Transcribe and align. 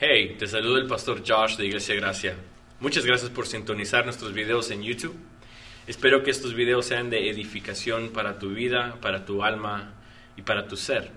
Hey, 0.00 0.36
te 0.38 0.46
saluda 0.46 0.78
el 0.78 0.86
pastor 0.86 1.24
Josh 1.26 1.56
de 1.56 1.66
Iglesia 1.66 1.96
Gracia. 1.96 2.36
Muchas 2.78 3.04
gracias 3.04 3.32
por 3.32 3.48
sintonizar 3.48 4.04
nuestros 4.04 4.32
videos 4.32 4.70
en 4.70 4.84
YouTube. 4.84 5.16
Espero 5.88 6.22
que 6.22 6.30
estos 6.30 6.54
videos 6.54 6.86
sean 6.86 7.10
de 7.10 7.28
edificación 7.28 8.10
para 8.10 8.38
tu 8.38 8.50
vida, 8.50 8.94
para 9.00 9.24
tu 9.24 9.42
alma 9.42 9.94
y 10.36 10.42
para 10.42 10.68
tu 10.68 10.76
ser. 10.76 11.10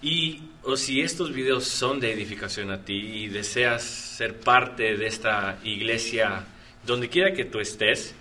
Y 0.00 0.40
o 0.62 0.78
si 0.78 1.02
estos 1.02 1.34
videos 1.34 1.64
son 1.64 2.00
de 2.00 2.10
edificación 2.10 2.70
a 2.70 2.86
ti 2.86 2.94
y 2.94 3.28
deseas 3.28 3.82
ser 3.82 4.40
parte 4.40 4.96
de 4.96 5.06
esta 5.06 5.58
iglesia 5.62 6.46
donde 6.86 7.10
quiera 7.10 7.34
que 7.34 7.44
tú 7.44 7.60
estés, 7.60 8.14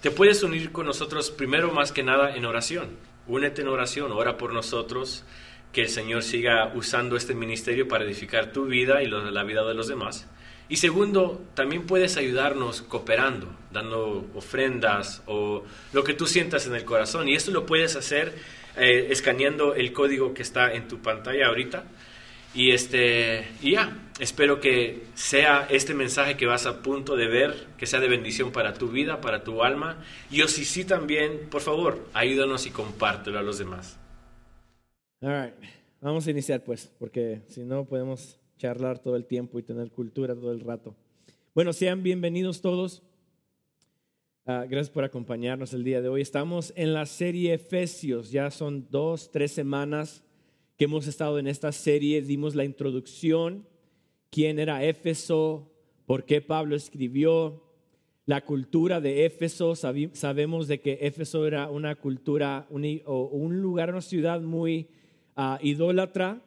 te 0.00 0.10
puedes 0.10 0.42
unir 0.42 0.72
con 0.72 0.86
nosotros 0.86 1.30
primero 1.30 1.70
más 1.70 1.92
que 1.92 2.02
nada 2.02 2.34
en 2.34 2.44
oración. 2.44 2.88
Únete 3.28 3.62
en 3.62 3.68
oración, 3.68 4.10
ora 4.10 4.36
por 4.36 4.52
nosotros 4.52 5.24
que 5.76 5.82
el 5.82 5.90
Señor 5.90 6.22
siga 6.22 6.72
usando 6.74 7.18
este 7.18 7.34
ministerio 7.34 7.86
para 7.86 8.02
edificar 8.02 8.50
tu 8.50 8.64
vida 8.64 9.02
y 9.02 9.08
la 9.08 9.44
vida 9.44 9.62
de 9.62 9.74
los 9.74 9.88
demás. 9.88 10.26
Y 10.70 10.76
segundo, 10.76 11.44
también 11.52 11.84
puedes 11.84 12.16
ayudarnos 12.16 12.80
cooperando, 12.80 13.54
dando 13.70 14.26
ofrendas 14.34 15.22
o 15.26 15.64
lo 15.92 16.02
que 16.02 16.14
tú 16.14 16.26
sientas 16.26 16.66
en 16.66 16.74
el 16.74 16.86
corazón. 16.86 17.28
Y 17.28 17.34
esto 17.34 17.50
lo 17.50 17.66
puedes 17.66 17.94
hacer 17.94 18.32
eh, 18.78 19.08
escaneando 19.10 19.74
el 19.74 19.92
código 19.92 20.32
que 20.32 20.40
está 20.40 20.72
en 20.72 20.88
tu 20.88 21.02
pantalla 21.02 21.48
ahorita. 21.48 21.84
Y, 22.54 22.70
este, 22.70 23.46
y 23.60 23.72
ya, 23.72 23.98
espero 24.18 24.60
que 24.60 25.02
sea 25.12 25.66
este 25.68 25.92
mensaje 25.92 26.38
que 26.38 26.46
vas 26.46 26.64
a 26.64 26.80
punto 26.80 27.16
de 27.16 27.26
ver, 27.26 27.66
que 27.76 27.84
sea 27.84 28.00
de 28.00 28.08
bendición 28.08 28.50
para 28.50 28.72
tu 28.72 28.88
vida, 28.88 29.20
para 29.20 29.44
tu 29.44 29.62
alma. 29.62 30.02
Y 30.30 30.40
o 30.40 30.48
si 30.48 30.64
sí 30.64 30.86
también, 30.86 31.50
por 31.50 31.60
favor, 31.60 32.02
ayúdanos 32.14 32.64
y 32.64 32.70
compártelo 32.70 33.38
a 33.38 33.42
los 33.42 33.58
demás. 33.58 33.98
All 35.22 35.54
Vamos 36.02 36.26
a 36.26 36.30
iniciar 36.30 36.62
pues, 36.62 36.92
porque 36.98 37.40
si 37.48 37.64
no 37.64 37.86
podemos 37.86 38.38
charlar 38.58 38.98
todo 38.98 39.16
el 39.16 39.24
tiempo 39.24 39.58
y 39.58 39.62
tener 39.62 39.90
cultura 39.90 40.34
todo 40.34 40.52
el 40.52 40.60
rato. 40.60 40.94
Bueno, 41.54 41.72
sean 41.72 42.02
bienvenidos 42.02 42.60
todos. 42.60 43.02
Ah, 44.44 44.66
gracias 44.68 44.90
por 44.90 45.04
acompañarnos 45.04 45.72
el 45.72 45.84
día 45.84 46.02
de 46.02 46.08
hoy. 46.10 46.20
Estamos 46.20 46.74
en 46.76 46.92
la 46.92 47.06
serie 47.06 47.54
Efesios. 47.54 48.30
Ya 48.30 48.50
son 48.50 48.88
dos, 48.90 49.30
tres 49.32 49.52
semanas 49.52 50.22
que 50.76 50.84
hemos 50.84 51.06
estado 51.06 51.38
en 51.38 51.46
esta 51.46 51.72
serie. 51.72 52.20
Dimos 52.20 52.54
la 52.54 52.64
introducción, 52.64 53.66
quién 54.30 54.58
era 54.58 54.84
Éfeso, 54.84 55.72
por 56.04 56.26
qué 56.26 56.42
Pablo 56.42 56.76
escribió, 56.76 57.64
la 58.26 58.44
cultura 58.44 59.00
de 59.00 59.24
Éfeso. 59.24 59.74
Sabemos 59.76 60.68
de 60.68 60.80
que 60.82 60.98
Éfeso 61.00 61.46
era 61.46 61.70
una 61.70 61.94
cultura, 61.94 62.66
un 62.68 63.62
lugar, 63.62 63.90
una 63.90 64.02
ciudad 64.02 64.42
muy 64.42 64.90
idólatra. 65.60 66.40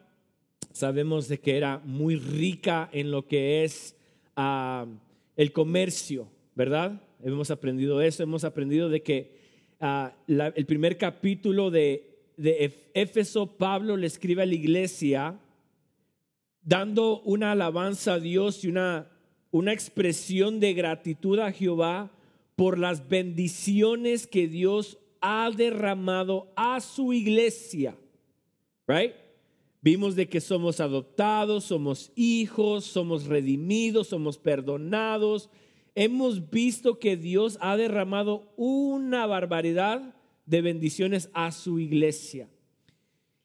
Sabemos 0.72 1.28
de 1.28 1.38
que 1.38 1.56
era 1.56 1.80
muy 1.84 2.16
rica 2.16 2.88
en 2.92 3.10
lo 3.10 3.26
que 3.26 3.64
es 3.64 3.96
el 4.36 5.52
comercio, 5.52 6.28
¿verdad? 6.54 7.00
Hemos 7.22 7.50
aprendido 7.50 8.00
eso, 8.00 8.22
hemos 8.22 8.44
aprendido 8.44 8.88
de 8.88 9.02
que 9.02 9.40
el 10.26 10.66
primer 10.66 10.98
capítulo 10.98 11.70
de, 11.70 12.18
de 12.36 12.72
Éfeso, 12.94 13.46
Pablo 13.46 13.96
le 13.96 14.06
escribe 14.06 14.42
a 14.42 14.46
la 14.46 14.54
iglesia 14.54 15.38
dando 16.62 17.20
una 17.22 17.52
alabanza 17.52 18.14
a 18.14 18.20
Dios 18.20 18.64
y 18.64 18.68
una, 18.68 19.08
una 19.50 19.72
expresión 19.72 20.60
de 20.60 20.74
gratitud 20.74 21.38
a 21.38 21.52
Jehová 21.52 22.10
por 22.54 22.78
las 22.78 23.08
bendiciones 23.08 24.26
que 24.26 24.46
Dios 24.46 24.98
ha 25.22 25.50
derramado 25.50 26.52
a 26.56 26.80
su 26.80 27.12
iglesia 27.12 27.96
right? 28.90 29.14
Vimos 29.82 30.14
de 30.14 30.28
que 30.28 30.40
somos 30.40 30.80
adoptados, 30.80 31.64
somos 31.64 32.12
hijos, 32.14 32.84
somos 32.84 33.26
redimidos, 33.26 34.08
somos 34.08 34.36
perdonados. 34.36 35.48
Hemos 35.94 36.50
visto 36.50 36.98
que 36.98 37.16
Dios 37.16 37.56
ha 37.60 37.76
derramado 37.76 38.52
una 38.56 39.26
barbaridad 39.26 40.14
de 40.44 40.60
bendiciones 40.60 41.30
a 41.32 41.50
su 41.50 41.78
iglesia. 41.78 42.48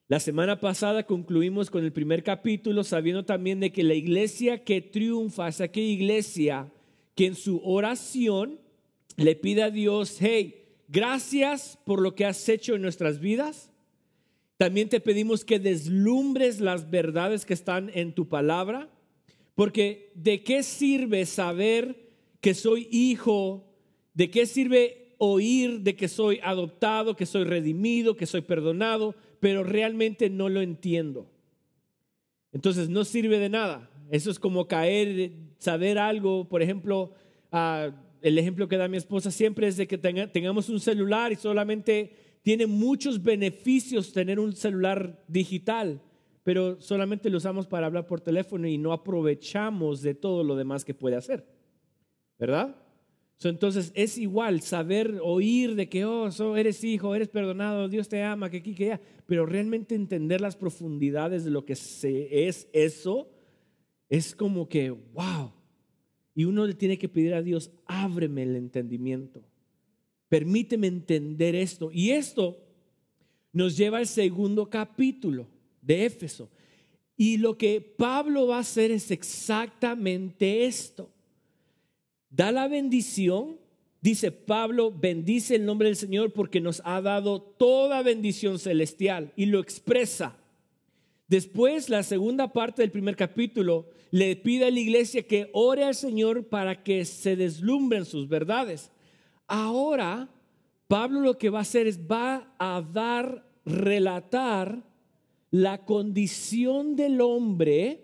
La 0.07 0.19
semana 0.19 0.59
pasada 0.59 1.05
concluimos 1.05 1.69
con 1.69 1.83
el 1.83 1.93
primer 1.93 2.21
capítulo 2.21 2.83
sabiendo 2.83 3.23
también 3.25 3.59
de 3.59 3.71
que 3.71 3.83
la 3.83 3.95
iglesia 3.95 4.63
que 4.63 4.81
triunfa 4.81 5.47
es 5.47 5.61
aquella 5.61 5.91
iglesia 5.91 6.71
que 7.15 7.27
en 7.27 7.35
su 7.35 7.61
oración 7.63 8.59
le 9.15 9.35
pide 9.35 9.63
a 9.63 9.71
Dios, 9.71 10.17
hey, 10.19 10.65
gracias 10.89 11.79
por 11.85 12.01
lo 12.01 12.13
que 12.13 12.25
has 12.25 12.47
hecho 12.49 12.75
en 12.75 12.81
nuestras 12.81 13.19
vidas 13.19 13.71
también 14.57 14.87
te 14.87 15.01
pedimos 15.01 15.43
que 15.43 15.59
deslumbres 15.59 16.61
las 16.61 16.89
verdades 16.89 17.45
que 17.45 17.53
están 17.53 17.91
en 17.93 18.13
tu 18.13 18.29
palabra, 18.29 18.89
porque 19.53 20.11
¿de 20.15 20.43
qué 20.43 20.63
sirve 20.63 21.25
saber 21.25 22.09
que 22.41 22.53
soy 22.53 22.87
hijo? 22.91 23.73
¿De 24.13 24.29
qué 24.29 24.45
sirve 24.45 25.15
oír 25.17 25.81
de 25.81 25.95
que 25.95 26.07
soy 26.07 26.39
adoptado, 26.43 27.15
que 27.15 27.25
soy 27.25 27.43
redimido, 27.43 28.15
que 28.15 28.25
soy 28.25 28.41
perdonado, 28.41 29.15
pero 29.39 29.63
realmente 29.63 30.29
no 30.29 30.47
lo 30.47 30.61
entiendo? 30.61 31.29
Entonces 32.53 32.87
no 32.87 33.03
sirve 33.03 33.39
de 33.39 33.49
nada. 33.49 33.89
Eso 34.09 34.31
es 34.31 34.39
como 34.39 34.67
caer, 34.67 35.31
saber 35.57 35.97
algo, 35.97 36.47
por 36.47 36.61
ejemplo, 36.61 37.11
ah, 37.51 37.89
el 38.21 38.37
ejemplo 38.37 38.67
que 38.67 38.77
da 38.77 38.87
mi 38.87 38.97
esposa 38.97 39.31
siempre 39.31 39.67
es 39.67 39.77
de 39.77 39.87
que 39.87 39.97
tengamos 39.97 40.69
un 40.69 40.79
celular 40.79 41.31
y 41.31 41.35
solamente 41.35 42.24
tiene 42.45 42.67
muchos 42.67 43.23
beneficios 43.23 44.13
tener 44.13 44.39
un 44.39 44.53
celular 44.53 45.19
digital, 45.27 45.99
pero 46.43 46.79
solamente 46.79 47.31
lo 47.31 47.37
usamos 47.37 47.65
para 47.65 47.87
hablar 47.87 48.05
por 48.05 48.21
teléfono 48.21 48.67
y 48.67 48.77
no 48.77 48.93
aprovechamos 48.93 50.03
de 50.03 50.13
todo 50.13 50.43
lo 50.43 50.55
demás 50.55 50.85
que 50.85 50.93
puede 50.93 51.15
hacer. 51.15 51.43
¿Verdad? 52.37 52.75
entonces 53.43 53.91
es 53.95 54.19
igual 54.19 54.61
saber 54.61 55.19
oír 55.23 55.73
de 55.73 55.89
que, 55.89 56.05
oh, 56.05 56.29
eres 56.55 56.83
hijo, 56.83 57.15
eres 57.15 57.29
perdonado, 57.29 57.89
Dios 57.89 58.09
te 58.09 58.21
ama, 58.21 58.51
que 58.51 58.57
aquí, 58.57 58.75
que 58.75 58.93
allá, 58.93 59.01
pero 59.25 59.47
realmente 59.47 59.95
entender 59.95 60.39
las 60.39 60.55
profundidades 60.55 61.45
de 61.45 61.51
lo 61.51 61.65
que 61.65 61.73
es 61.73 62.67
eso, 62.73 63.27
es 64.07 64.35
como 64.35 64.69
que, 64.69 64.91
wow. 64.91 65.51
Y 66.35 66.45
uno 66.45 66.67
le 66.67 66.75
tiene 66.75 66.99
que 66.99 67.09
pedir 67.09 67.33
a 67.33 67.41
Dios, 67.41 67.71
ábreme 67.87 68.43
el 68.43 68.55
entendimiento. 68.55 69.43
Permíteme 70.35 70.87
entender 70.87 71.55
esto. 71.55 71.91
Y 71.93 72.11
esto 72.11 72.61
nos 73.53 73.77
lleva 73.77 73.99
al 73.99 74.05
segundo 74.05 74.69
capítulo 74.69 75.47
de 75.81 76.05
Éfeso. 76.05 76.49
Y 77.15 77.37
lo 77.37 77.57
que 77.57 77.79
Pablo 77.79 78.47
va 78.47 78.57
a 78.57 78.59
hacer 78.59 78.91
es 78.91 79.11
exactamente 79.11 80.65
esto. 80.65 81.09
Da 82.29 82.51
la 82.51 82.67
bendición, 82.67 83.57
dice 84.01 84.29
Pablo, 84.29 84.91
bendice 84.91 85.55
el 85.55 85.65
nombre 85.65 85.87
del 85.87 85.95
Señor 85.95 86.33
porque 86.33 86.59
nos 86.59 86.81
ha 86.83 86.99
dado 86.99 87.41
toda 87.41 88.01
bendición 88.01 88.59
celestial 88.59 89.31
y 89.37 89.45
lo 89.45 89.61
expresa. 89.61 90.37
Después, 91.29 91.87
la 91.87 92.03
segunda 92.03 92.51
parte 92.51 92.81
del 92.81 92.91
primer 92.91 93.15
capítulo 93.15 93.87
le 94.11 94.35
pide 94.35 94.65
a 94.65 94.71
la 94.71 94.81
iglesia 94.81 95.25
que 95.25 95.49
ore 95.53 95.85
al 95.85 95.95
Señor 95.95 96.49
para 96.49 96.83
que 96.83 97.05
se 97.05 97.37
deslumbren 97.37 98.03
sus 98.03 98.27
verdades. 98.27 98.91
Ahora, 99.47 100.29
Pablo 100.87 101.21
lo 101.21 101.37
que 101.37 101.49
va 101.49 101.59
a 101.59 101.63
hacer 101.63 101.87
es 101.87 101.99
va 101.99 102.53
a 102.59 102.81
dar, 102.81 103.45
relatar 103.65 104.83
la 105.51 105.85
condición 105.85 106.95
del 106.95 107.21
hombre 107.21 108.03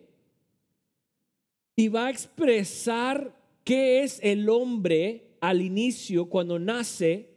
y 1.76 1.88
va 1.88 2.08
a 2.08 2.10
expresar 2.10 3.36
qué 3.64 4.04
es 4.04 4.20
el 4.24 4.50
hombre 4.50 5.36
al 5.42 5.62
inicio 5.62 6.28
cuando 6.28 6.60
nace 6.60 7.30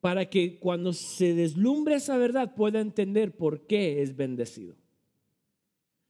para 0.00 0.28
que 0.28 0.58
cuando 0.58 0.92
se 0.92 1.34
deslumbre 1.34 1.96
esa 1.96 2.16
verdad 2.16 2.54
pueda 2.54 2.80
entender 2.80 3.36
por 3.36 3.66
qué 3.66 4.02
es 4.02 4.16
bendecido. 4.16 4.74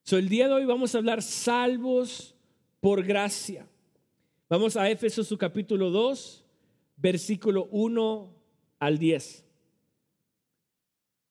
So, 0.05 0.17
el 0.17 0.29
día 0.29 0.49
de 0.49 0.55
hoy 0.55 0.65
vamos 0.65 0.95
a 0.95 0.99
hablar 0.99 1.23
salvos 1.23 2.35
por 2.81 3.05
gracia. 3.05 3.69
Vamos 4.49 4.77
a 4.77 4.91
Éfeso 4.91 5.23
su 5.23 5.39
capítulo 5.39 5.91
2 5.91 6.42
versículo 7.03 7.67
1 7.73 8.35
al 8.79 8.99
10. 8.99 9.45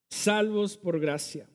Salvos 0.09 0.77
por 0.77 0.99
gracia. 0.99 1.49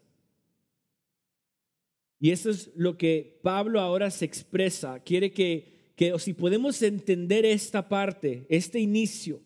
Y 2.19 2.31
eso 2.31 2.49
es 2.49 2.71
lo 2.75 2.97
que 2.97 3.39
Pablo 3.43 3.79
ahora 3.79 4.11
se 4.11 4.25
expresa. 4.25 4.99
Quiere 5.01 5.33
que, 5.33 5.93
que 5.95 6.19
si 6.19 6.33
podemos 6.33 6.81
entender 6.81 7.45
esta 7.45 7.89
parte, 7.89 8.47
este 8.49 8.81
inicio, 8.81 9.43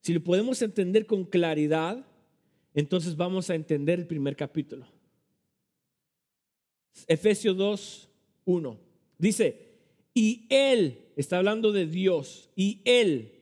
si 0.00 0.14
lo 0.14 0.22
podemos 0.22 0.62
entender 0.62 1.06
con 1.06 1.24
claridad, 1.24 2.06
entonces 2.74 3.16
vamos 3.16 3.50
a 3.50 3.56
entender 3.56 3.98
el 3.98 4.06
primer 4.06 4.36
capítulo. 4.36 4.86
Efesios 7.08 7.56
2, 7.56 8.08
1. 8.44 8.80
Dice, 9.18 9.72
y 10.14 10.46
Él, 10.50 11.08
está 11.16 11.38
hablando 11.38 11.72
de 11.72 11.86
Dios, 11.86 12.48
y 12.54 12.80
Él 12.84 13.41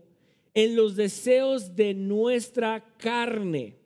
en 0.53 0.75
los 0.75 0.95
deseos 0.95 1.75
de 1.75 1.93
nuestra 1.93 2.95
carne. 2.97 3.77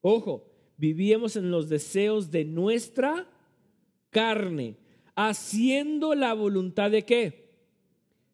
Ojo, 0.00 0.50
vivíamos 0.76 1.36
en 1.36 1.50
los 1.50 1.68
deseos 1.68 2.30
de 2.30 2.44
nuestra 2.44 3.28
carne, 4.10 4.76
haciendo 5.14 6.14
la 6.14 6.32
voluntad 6.34 6.90
de 6.90 7.04
qué? 7.04 7.50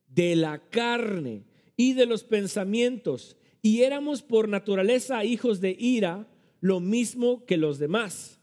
De 0.08 0.36
la 0.36 0.68
carne 0.70 1.44
y 1.76 1.94
de 1.94 2.06
los 2.06 2.24
pensamientos. 2.24 3.36
Y 3.62 3.82
éramos 3.82 4.22
por 4.22 4.48
naturaleza 4.48 5.24
hijos 5.24 5.60
de 5.60 5.76
ira, 5.78 6.28
lo 6.60 6.80
mismo 6.80 7.44
que 7.44 7.56
los 7.56 7.78
demás. 7.78 8.40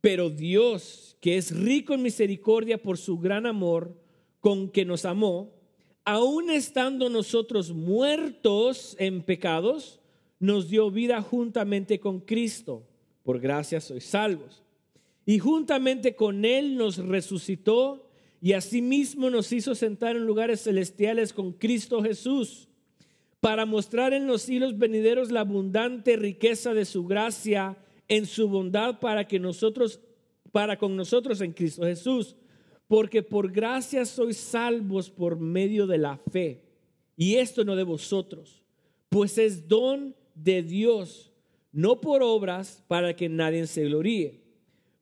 Pero 0.00 0.30
Dios, 0.30 1.16
que 1.20 1.36
es 1.36 1.56
rico 1.56 1.94
en 1.94 2.02
misericordia 2.02 2.82
por 2.82 2.98
su 2.98 3.18
gran 3.18 3.46
amor 3.46 3.96
con 4.40 4.68
que 4.68 4.84
nos 4.84 5.04
amó, 5.06 5.53
aun 6.04 6.50
estando 6.50 7.08
nosotros 7.08 7.72
muertos 7.72 8.96
en 8.98 9.22
pecados, 9.22 10.00
nos 10.38 10.68
dio 10.68 10.90
vida 10.90 11.22
juntamente 11.22 11.98
con 11.98 12.20
Cristo. 12.20 12.86
Por 13.22 13.40
gracia 13.40 13.80
sois 13.80 14.04
salvos. 14.04 14.62
Y 15.24 15.38
juntamente 15.38 16.14
con 16.14 16.44
Él 16.44 16.76
nos 16.76 16.98
resucitó 16.98 18.10
y 18.42 18.52
asimismo 18.52 19.30
nos 19.30 19.52
hizo 19.52 19.74
sentar 19.74 20.16
en 20.16 20.26
lugares 20.26 20.64
celestiales 20.64 21.32
con 21.32 21.52
Cristo 21.52 22.02
Jesús, 22.02 22.68
para 23.40 23.64
mostrar 23.64 24.12
en 24.12 24.26
los 24.26 24.42
siglos 24.42 24.78
venideros 24.78 25.30
la 25.30 25.40
abundante 25.40 26.16
riqueza 26.16 26.74
de 26.74 26.84
su 26.84 27.06
gracia 27.06 27.78
en 28.08 28.26
su 28.26 28.48
bondad 28.48 29.00
para 29.00 29.26
que 29.26 29.38
nosotros, 29.38 30.00
para 30.52 30.78
con 30.78 30.96
nosotros 30.96 31.40
en 31.40 31.52
Cristo 31.52 31.84
Jesús 31.84 32.36
porque 32.88 33.22
por 33.22 33.50
gracia 33.50 34.04
sois 34.04 34.36
salvos 34.36 35.10
por 35.10 35.38
medio 35.38 35.86
de 35.86 35.98
la 35.98 36.16
fe. 36.16 36.62
Y 37.16 37.36
esto 37.36 37.64
no 37.64 37.76
de 37.76 37.84
vosotros, 37.84 38.62
pues 39.08 39.38
es 39.38 39.68
don 39.68 40.14
de 40.34 40.62
Dios, 40.62 41.32
no 41.72 42.00
por 42.00 42.22
obras 42.22 42.82
para 42.88 43.14
que 43.14 43.28
nadie 43.28 43.66
se 43.66 43.84
gloríe. 43.84 44.42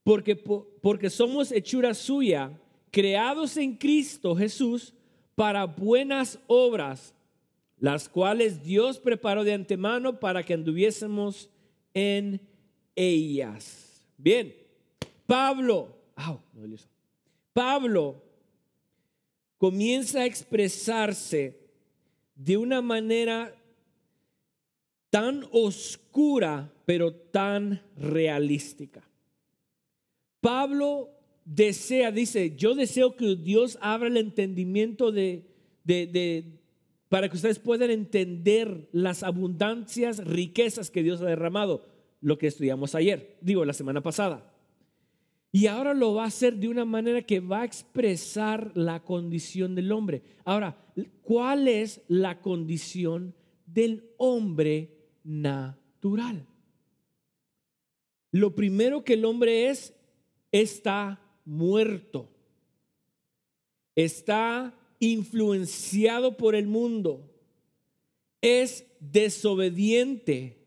Porque, 0.04 0.36
porque 0.36 1.10
somos 1.10 1.52
hechura 1.52 1.94
suya, 1.94 2.58
creados 2.90 3.56
en 3.56 3.76
Cristo 3.76 4.34
Jesús 4.34 4.92
para 5.34 5.64
buenas 5.64 6.38
obras, 6.46 7.14
las 7.78 8.08
cuales 8.08 8.62
Dios 8.62 8.98
preparó 8.98 9.44
de 9.44 9.54
antemano 9.54 10.20
para 10.20 10.44
que 10.44 10.54
anduviésemos 10.54 11.48
en 11.94 12.40
ellas. 12.94 14.06
Bien, 14.16 14.54
Pablo, 15.26 15.96
Pablo 17.52 18.22
comienza 19.58 20.20
a 20.20 20.26
expresarse 20.26 21.60
de 22.34 22.56
una 22.56 22.82
manera 22.82 23.54
tan 25.10 25.46
oscura, 25.52 26.72
pero 26.86 27.12
tan 27.12 27.82
realística. 27.96 29.02
Pablo 30.40 31.10
desea, 31.44 32.10
dice, 32.10 32.56
yo 32.56 32.74
deseo 32.74 33.14
que 33.16 33.36
Dios 33.36 33.78
abra 33.80 34.08
el 34.08 34.16
entendimiento 34.16 35.12
de, 35.12 35.44
de, 35.84 36.58
para 37.08 37.28
que 37.28 37.36
ustedes 37.36 37.58
puedan 37.58 37.90
entender 37.90 38.88
las 38.92 39.22
abundancias, 39.22 40.24
riquezas 40.24 40.90
que 40.90 41.02
Dios 41.02 41.20
ha 41.20 41.26
derramado, 41.26 41.86
lo 42.20 42.38
que 42.38 42.46
estudiamos 42.46 42.94
ayer, 42.94 43.36
digo, 43.40 43.64
la 43.64 43.72
semana 43.72 44.02
pasada. 44.02 44.51
Y 45.54 45.66
ahora 45.66 45.92
lo 45.92 46.14
va 46.14 46.24
a 46.24 46.28
hacer 46.28 46.56
de 46.56 46.68
una 46.68 46.86
manera 46.86 47.20
que 47.20 47.38
va 47.38 47.60
a 47.60 47.64
expresar 47.66 48.72
la 48.74 49.04
condición 49.04 49.74
del 49.74 49.92
hombre. 49.92 50.22
Ahora, 50.46 50.82
¿cuál 51.20 51.68
es 51.68 52.00
la 52.08 52.40
condición 52.40 53.34
del 53.66 54.10
hombre 54.16 54.96
natural? 55.22 56.46
Lo 58.30 58.54
primero 58.54 59.04
que 59.04 59.12
el 59.12 59.26
hombre 59.26 59.68
es, 59.68 59.94
está 60.50 61.20
muerto. 61.44 62.30
Está 63.94 64.74
influenciado 65.00 66.38
por 66.38 66.54
el 66.54 66.66
mundo. 66.66 67.30
Es 68.40 68.86
desobediente 69.00 70.64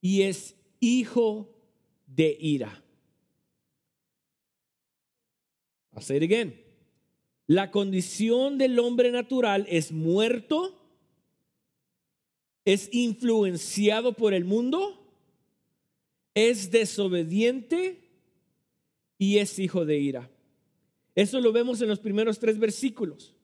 y 0.00 0.22
es 0.22 0.56
hijo 0.80 1.54
de 2.06 2.34
ira. 2.40 2.82
I'll 5.98 6.22
again. 6.22 6.54
La 7.46 7.70
condición 7.70 8.58
del 8.58 8.78
hombre 8.78 9.10
natural 9.10 9.66
es 9.68 9.90
muerto, 9.90 10.74
es 12.64 12.90
influenciado 12.92 14.12
por 14.12 14.34
el 14.34 14.44
mundo, 14.44 15.02
es 16.34 16.70
desobediente 16.70 18.04
y 19.16 19.38
es 19.38 19.58
hijo 19.58 19.86
de 19.86 19.98
ira. 19.98 20.30
Eso 21.14 21.40
lo 21.40 21.50
vemos 21.52 21.80
en 21.80 21.88
los 21.88 21.98
primeros 21.98 22.38
tres 22.38 22.58
versículos. 22.58 23.34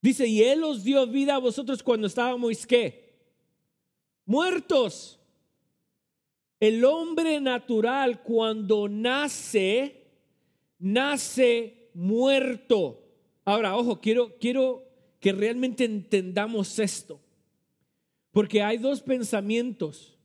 Dice, 0.00 0.26
y 0.26 0.42
Él 0.42 0.64
os 0.64 0.82
dio 0.82 1.06
vida 1.06 1.34
a 1.34 1.38
vosotros 1.38 1.82
cuando 1.82 2.06
estábamos, 2.06 2.66
¿qué? 2.66 3.14
Muertos. 4.24 5.20
El 6.60 6.84
hombre 6.84 7.40
natural 7.40 8.22
cuando 8.22 8.88
nace 8.88 10.03
nace 10.78 11.90
muerto. 11.94 13.02
Ahora, 13.44 13.76
ojo, 13.76 14.00
quiero, 14.00 14.36
quiero 14.38 14.84
que 15.20 15.32
realmente 15.32 15.84
entendamos 15.84 16.78
esto. 16.78 17.20
Porque 18.30 18.62
hay 18.62 18.78
dos 18.78 19.00
pensamientos. 19.00 20.18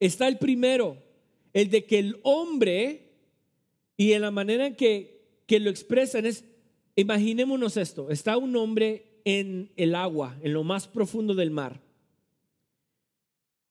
Está 0.00 0.28
el 0.28 0.38
primero, 0.38 0.96
el 1.52 1.70
de 1.70 1.84
que 1.84 1.98
el 1.98 2.18
hombre, 2.22 3.10
y 3.96 4.12
en 4.12 4.22
la 4.22 4.30
manera 4.30 4.74
que, 4.76 5.42
que 5.46 5.60
lo 5.60 5.70
expresan 5.70 6.26
es, 6.26 6.44
imaginémonos 6.96 7.76
esto, 7.76 8.10
está 8.10 8.36
un 8.36 8.54
hombre 8.56 9.20
en 9.24 9.70
el 9.76 9.94
agua, 9.94 10.36
en 10.42 10.52
lo 10.52 10.64
más 10.64 10.88
profundo 10.88 11.34
del 11.34 11.50
mar. 11.50 11.80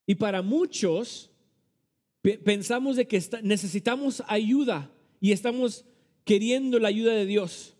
Y 0.05 0.15
para 0.15 0.41
muchos 0.41 1.29
pensamos 2.43 2.95
de 2.97 3.07
que 3.07 3.21
necesitamos 3.43 4.23
ayuda 4.27 4.91
y 5.21 5.31
estamos 5.31 5.85
queriendo 6.25 6.79
la 6.79 6.89
ayuda 6.89 7.13
de 7.13 7.25
Dios. 7.25 7.73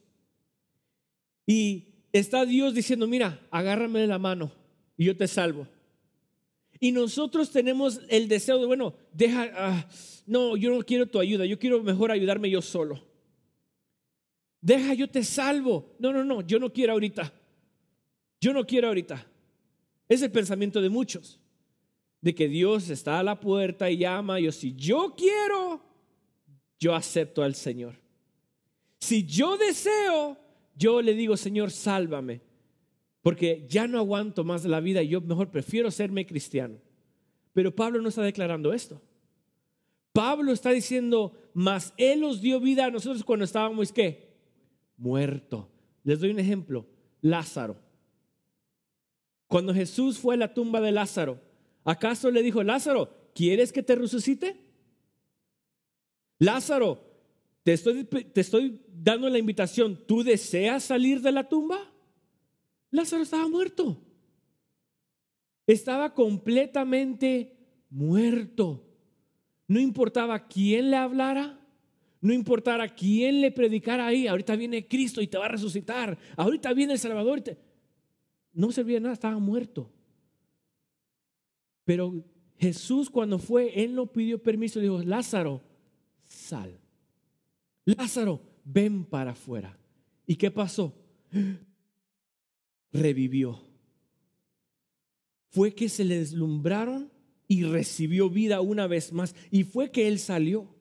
Y 1.45 1.87
está 2.13 2.45
Dios 2.45 2.73
diciendo, 2.73 3.07
mira, 3.07 3.45
agárrame 3.51 3.99
de 3.99 4.07
la 4.07 4.19
mano 4.19 4.53
y 4.95 5.05
yo 5.05 5.17
te 5.17 5.27
salvo. 5.27 5.67
Y 6.79 6.91
nosotros 6.91 7.51
tenemos 7.51 7.99
el 8.07 8.27
deseo 8.27 8.59
de, 8.59 8.65
bueno, 8.65 8.93
deja, 9.11 9.51
ah, 9.55 9.89
no, 10.25 10.55
yo 10.55 10.73
no 10.73 10.83
quiero 10.83 11.07
tu 11.07 11.19
ayuda, 11.19 11.45
yo 11.45 11.59
quiero 11.59 11.83
mejor 11.83 12.11
ayudarme 12.11 12.49
yo 12.49 12.61
solo. 12.61 13.03
Deja, 14.61 14.93
yo 14.93 15.09
te 15.09 15.23
salvo. 15.23 15.95
No, 15.99 16.13
no, 16.13 16.23
no, 16.23 16.41
yo 16.41 16.59
no 16.59 16.71
quiero 16.71 16.93
ahorita. 16.93 17.33
Yo 18.39 18.53
no 18.53 18.65
quiero 18.65 18.87
ahorita. 18.87 19.27
Es 20.07 20.21
el 20.21 20.31
pensamiento 20.31 20.81
de 20.81 20.89
muchos, 20.89 21.39
de 22.19 22.35
que 22.35 22.47
Dios 22.47 22.89
está 22.89 23.19
a 23.19 23.23
la 23.23 23.39
puerta 23.39 23.89
y 23.89 23.97
llama, 23.97 24.39
yo 24.39 24.51
si 24.51 24.75
yo 24.75 25.15
quiero, 25.15 25.81
yo 26.81 26.95
acepto 26.95 27.43
al 27.43 27.53
Señor. 27.53 27.95
Si 28.99 29.23
yo 29.23 29.55
deseo, 29.55 30.37
yo 30.75 31.01
le 31.01 31.13
digo, 31.13 31.37
Señor, 31.37 31.69
sálvame, 31.69 32.41
porque 33.21 33.67
ya 33.69 33.87
no 33.87 33.99
aguanto 33.99 34.43
más 34.43 34.65
la 34.65 34.79
vida 34.79 35.03
y 35.03 35.09
yo 35.09 35.21
mejor 35.21 35.51
prefiero 35.51 35.91
serme 35.91 36.25
cristiano. 36.25 36.79
Pero 37.53 37.73
Pablo 37.73 38.01
no 38.01 38.09
está 38.09 38.23
declarando 38.23 38.73
esto. 38.73 38.99
Pablo 40.11 40.51
está 40.51 40.71
diciendo, 40.71 41.33
mas 41.53 41.93
Él 41.97 42.23
os 42.23 42.41
dio 42.41 42.59
vida 42.59 42.85
a 42.85 42.91
nosotros 42.91 43.23
cuando 43.23 43.45
estábamos, 43.45 43.93
¿qué? 43.93 44.33
Muerto. 44.97 45.69
Les 46.03 46.19
doy 46.19 46.31
un 46.31 46.39
ejemplo. 46.39 46.87
Lázaro. 47.21 47.77
Cuando 49.47 49.73
Jesús 49.73 50.17
fue 50.17 50.33
a 50.33 50.37
la 50.37 50.53
tumba 50.53 50.81
de 50.81 50.91
Lázaro, 50.91 51.39
¿acaso 51.83 52.31
le 52.31 52.41
dijo, 52.41 52.63
Lázaro, 52.63 53.13
¿quieres 53.35 53.71
que 53.71 53.83
te 53.83 53.95
resucite? 53.95 54.60
Lázaro, 56.41 56.99
te 57.61 57.73
estoy, 57.73 58.03
te 58.03 58.41
estoy 58.41 58.81
dando 58.91 59.29
la 59.29 59.37
invitación, 59.37 59.95
¿tú 60.07 60.23
deseas 60.23 60.83
salir 60.85 61.21
de 61.21 61.31
la 61.31 61.47
tumba? 61.47 61.93
Lázaro 62.89 63.21
estaba 63.21 63.47
muerto. 63.47 64.01
Estaba 65.67 66.15
completamente 66.15 67.55
muerto. 67.91 68.83
No 69.67 69.79
importaba 69.79 70.47
quién 70.47 70.89
le 70.89 70.97
hablara, 70.97 71.59
No 72.21 72.33
importara 72.33 72.89
quién 72.89 73.41
le 73.41 73.51
predicara 73.51 74.07
ahí, 74.07 74.25
ahorita 74.25 74.55
viene 74.55 74.87
Cristo 74.87 75.21
y 75.21 75.27
te 75.27 75.37
va 75.37 75.45
a 75.45 75.49
resucitar, 75.49 76.17
ahorita 76.37 76.73
viene 76.73 76.93
el 76.93 76.99
Salvador. 76.99 77.43
No 78.53 78.71
servía 78.71 78.95
de 78.95 79.01
nada, 79.01 79.13
estaba 79.13 79.37
muerto. 79.37 79.91
Pero 81.83 82.23
Jesús 82.57 83.11
cuando 83.11 83.37
fue, 83.37 83.83
él 83.83 83.93
no 83.93 84.11
pidió 84.11 84.41
permiso, 84.41 84.79
dijo, 84.79 85.01
Lázaro, 85.03 85.61
Lázaro, 87.85 88.41
ven 88.63 89.05
para 89.05 89.31
afuera. 89.31 89.77
¿Y 90.25 90.35
qué 90.35 90.51
pasó? 90.51 90.93
Revivió. 92.91 93.61
Fue 95.49 95.73
que 95.73 95.89
se 95.89 96.05
le 96.05 96.19
deslumbraron 96.19 97.11
y 97.47 97.63
recibió 97.63 98.29
vida 98.29 98.61
una 98.61 98.87
vez 98.87 99.11
más. 99.11 99.35
Y 99.49 99.63
fue 99.63 99.91
que 99.91 100.07
él 100.07 100.19
salió. 100.19 100.73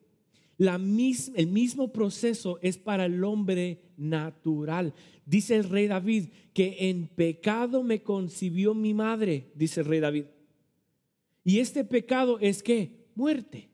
La 0.56 0.74
el 0.74 1.46
mismo 1.46 1.90
proceso 1.90 2.58
es 2.60 2.76
para 2.76 3.06
el 3.06 3.24
hombre 3.24 3.80
natural. 3.96 4.92
Dice 5.24 5.56
el 5.56 5.64
rey 5.64 5.86
David 5.86 6.28
que 6.52 6.90
en 6.90 7.06
pecado 7.06 7.82
me 7.82 8.02
concibió 8.02 8.74
mi 8.74 8.92
madre, 8.92 9.50
dice 9.54 9.80
el 9.80 9.86
rey 9.86 10.00
David. 10.00 10.24
Y 11.44 11.60
este 11.60 11.84
pecado 11.84 12.38
es 12.40 12.62
que 12.62 13.08
muerte. 13.14 13.69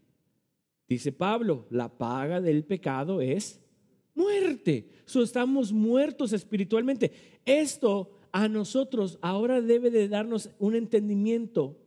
Dice 0.88 1.12
Pablo, 1.12 1.66
la 1.70 1.88
paga 1.88 2.40
del 2.40 2.64
pecado 2.64 3.20
es 3.20 3.60
muerte. 4.14 4.88
So, 5.04 5.22
estamos 5.22 5.72
muertos 5.72 6.32
espiritualmente. 6.32 7.12
Esto 7.44 8.10
a 8.32 8.48
nosotros 8.48 9.18
ahora 9.22 9.60
debe 9.60 9.90
de 9.90 10.08
darnos 10.08 10.50
un 10.58 10.74
entendimiento 10.74 11.78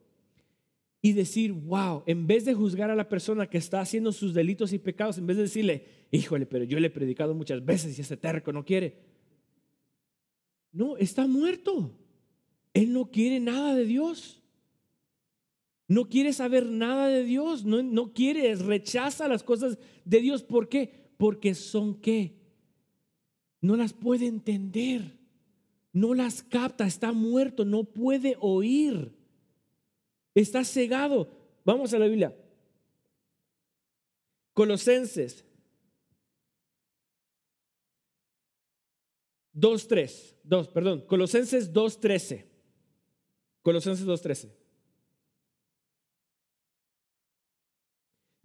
y 1.01 1.13
decir, 1.13 1.53
wow, 1.53 2.03
en 2.05 2.27
vez 2.27 2.45
de 2.45 2.53
juzgar 2.53 2.89
a 2.89 2.95
la 2.95 3.07
persona 3.07 3.47
que 3.47 3.57
está 3.57 3.79
haciendo 3.79 4.11
sus 4.11 4.33
delitos 4.33 4.73
y 4.73 4.79
pecados, 4.79 5.17
en 5.17 5.27
vez 5.27 5.37
de 5.37 5.43
decirle, 5.43 5.85
híjole, 6.11 6.45
pero 6.45 6.65
yo 6.65 6.79
le 6.79 6.87
he 6.87 6.91
predicado 6.91 7.33
muchas 7.33 7.63
veces 7.63 7.97
y 7.97 8.01
ese 8.01 8.17
terco 8.17 8.51
no 8.51 8.65
quiere. 8.65 8.97
No, 10.71 10.97
está 10.97 11.25
muerto. 11.25 11.91
Él 12.73 12.93
no 12.93 13.09
quiere 13.09 13.39
nada 13.39 13.75
de 13.75 13.85
Dios. 13.85 14.38
No 15.89 16.08
quiere 16.08 16.34
saber 16.34 16.67
nada 16.67 17.08
de 17.08 17.24
Dios. 17.24 17.65
No, 17.65 17.81
no 17.81 18.13
quiere, 18.13 18.53
rechaza 18.55 19.27
las 19.27 19.41
cosas 19.41 19.79
de 20.05 20.22
Dios. 20.22 20.43
¿Por 20.43 20.69
qué? 20.69 21.10
Porque 21.17 21.55
son 21.55 22.00
qué? 22.00 22.36
No 23.60 23.75
las 23.75 23.93
puede 23.93 24.27
entender. 24.27 25.17
No 25.91 26.13
las 26.13 26.43
capta. 26.43 26.86
Está 26.86 27.12
muerto. 27.12 27.65
No 27.65 27.86
puede 27.86 28.38
oír. 28.39 29.12
Está 30.36 30.63
cegado. 30.63 31.31
Vamos 31.65 31.91
a 31.91 31.98
la 31.98 32.05
Biblia. 32.05 32.38
Colosenses 34.53 35.43
2.3, 39.55 40.36
2, 40.43 40.67
perdón, 40.67 41.01
Colosenses 41.08 41.74
2.13. 41.74 42.46
Colosenses 43.63 44.05
2.13. 44.05 44.58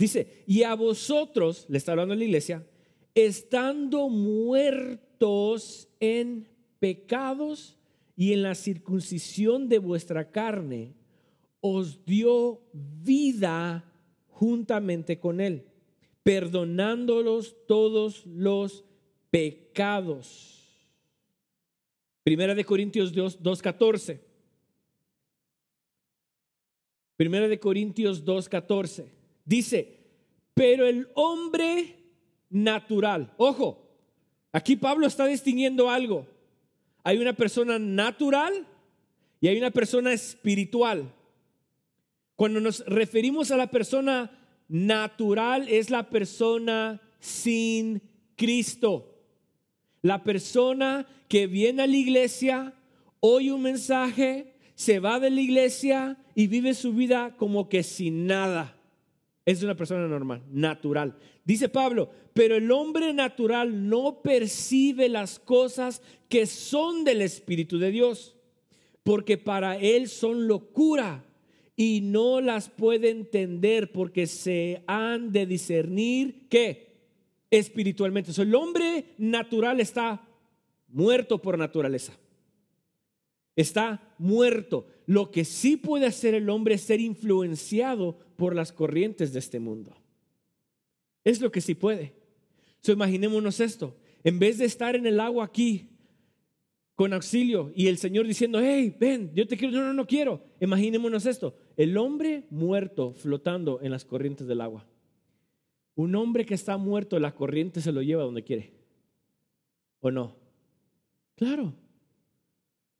Dice, 0.04 0.44
y 0.46 0.64
a 0.64 0.74
vosotros, 0.74 1.64
le 1.70 1.78
está 1.78 1.92
hablando 1.92 2.14
la 2.14 2.24
iglesia, 2.24 2.62
estando 3.14 4.10
muertos 4.10 5.88
en 5.98 6.46
pecados 6.78 7.78
y 8.14 8.34
en 8.34 8.42
la 8.42 8.54
circuncisión 8.54 9.66
de 9.66 9.78
vuestra 9.78 10.30
carne, 10.30 10.92
os 11.62 12.04
dio 12.04 12.60
vida 12.74 13.90
juntamente 14.28 15.18
con 15.18 15.40
Él, 15.40 15.64
perdonándolos 16.22 17.56
todos 17.66 18.26
los 18.26 18.84
pecados. 19.30 20.86
Primera 22.22 22.54
de 22.54 22.66
Corintios 22.66 23.14
2.14. 23.14 24.20
Primera 27.16 27.48
de 27.48 27.58
Corintios 27.58 28.22
2.14. 28.22 29.23
Dice, 29.44 29.98
pero 30.54 30.86
el 30.86 31.08
hombre 31.14 31.96
natural, 32.50 33.32
ojo, 33.36 33.90
aquí 34.52 34.76
Pablo 34.76 35.06
está 35.06 35.26
distinguiendo 35.26 35.90
algo. 35.90 36.26
Hay 37.02 37.18
una 37.18 37.34
persona 37.34 37.78
natural 37.78 38.66
y 39.40 39.48
hay 39.48 39.58
una 39.58 39.70
persona 39.70 40.12
espiritual. 40.12 41.12
Cuando 42.36 42.60
nos 42.60 42.84
referimos 42.86 43.50
a 43.50 43.56
la 43.56 43.70
persona 43.70 44.30
natural, 44.68 45.68
es 45.68 45.90
la 45.90 46.08
persona 46.08 47.00
sin 47.20 48.00
Cristo. 48.36 49.10
La 50.02 50.24
persona 50.24 51.06
que 51.28 51.46
viene 51.46 51.82
a 51.82 51.86
la 51.86 51.96
iglesia, 51.96 52.74
oye 53.20 53.52
un 53.52 53.62
mensaje, 53.62 54.54
se 54.74 54.98
va 54.98 55.20
de 55.20 55.30
la 55.30 55.40
iglesia 55.40 56.16
y 56.34 56.46
vive 56.46 56.74
su 56.74 56.92
vida 56.92 57.36
como 57.36 57.68
que 57.68 57.82
sin 57.82 58.26
nada. 58.26 58.73
Es 59.46 59.62
una 59.62 59.76
persona 59.76 60.08
normal, 60.08 60.42
natural. 60.50 61.16
Dice 61.44 61.68
Pablo, 61.68 62.10
pero 62.32 62.56
el 62.56 62.70
hombre 62.70 63.12
natural 63.12 63.88
no 63.88 64.22
percibe 64.22 65.08
las 65.08 65.38
cosas 65.38 66.02
que 66.28 66.46
son 66.46 67.04
del 67.04 67.20
Espíritu 67.20 67.78
de 67.78 67.90
Dios, 67.90 68.36
porque 69.02 69.36
para 69.36 69.76
él 69.76 70.08
son 70.08 70.48
locura 70.48 71.24
y 71.76 72.00
no 72.00 72.40
las 72.40 72.70
puede 72.70 73.10
entender 73.10 73.92
porque 73.92 74.26
se 74.26 74.82
han 74.86 75.30
de 75.32 75.44
discernir 75.44 76.48
que 76.48 76.94
espiritualmente. 77.50 78.32
el 78.40 78.54
hombre 78.54 79.04
natural 79.18 79.80
está 79.80 80.26
muerto 80.88 81.40
por 81.42 81.58
naturaleza. 81.58 82.14
Está 83.56 84.14
muerto. 84.18 84.86
Lo 85.06 85.30
que 85.30 85.44
sí 85.44 85.76
puede 85.76 86.06
hacer 86.06 86.34
el 86.34 86.48
hombre 86.48 86.74
es 86.74 86.80
ser 86.80 87.00
influenciado 87.00 88.18
por 88.36 88.54
las 88.54 88.72
corrientes 88.72 89.32
de 89.32 89.38
este 89.38 89.60
mundo. 89.60 89.94
Es 91.24 91.40
lo 91.40 91.50
que 91.50 91.60
sí 91.60 91.74
puede. 91.74 92.14
So, 92.80 92.92
imaginémonos 92.92 93.60
esto. 93.60 93.96
En 94.22 94.38
vez 94.38 94.58
de 94.58 94.64
estar 94.64 94.94
en 94.96 95.06
el 95.06 95.20
agua 95.20 95.44
aquí 95.44 95.88
con 96.94 97.12
auxilio 97.12 97.72
y 97.74 97.88
el 97.88 97.98
Señor 97.98 98.26
diciendo, 98.26 98.60
hey, 98.60 98.94
ven, 98.98 99.32
yo 99.34 99.46
te 99.46 99.56
quiero, 99.56 99.76
no, 99.76 99.84
no, 99.84 99.92
no 99.92 100.06
quiero. 100.06 100.44
Imaginémonos 100.60 101.26
esto, 101.26 101.56
el 101.76 101.96
hombre 101.96 102.46
muerto 102.50 103.14
flotando 103.14 103.80
en 103.82 103.90
las 103.90 104.04
corrientes 104.04 104.46
del 104.46 104.60
agua. 104.60 104.86
Un 105.96 106.14
hombre 106.14 106.44
que 106.44 106.54
está 106.54 106.76
muerto, 106.76 107.18
la 107.18 107.34
corriente 107.34 107.80
se 107.80 107.92
lo 107.92 108.02
lleva 108.02 108.24
donde 108.24 108.44
quiere. 108.44 108.72
¿O 110.00 110.10
no? 110.10 110.36
Claro. 111.36 111.74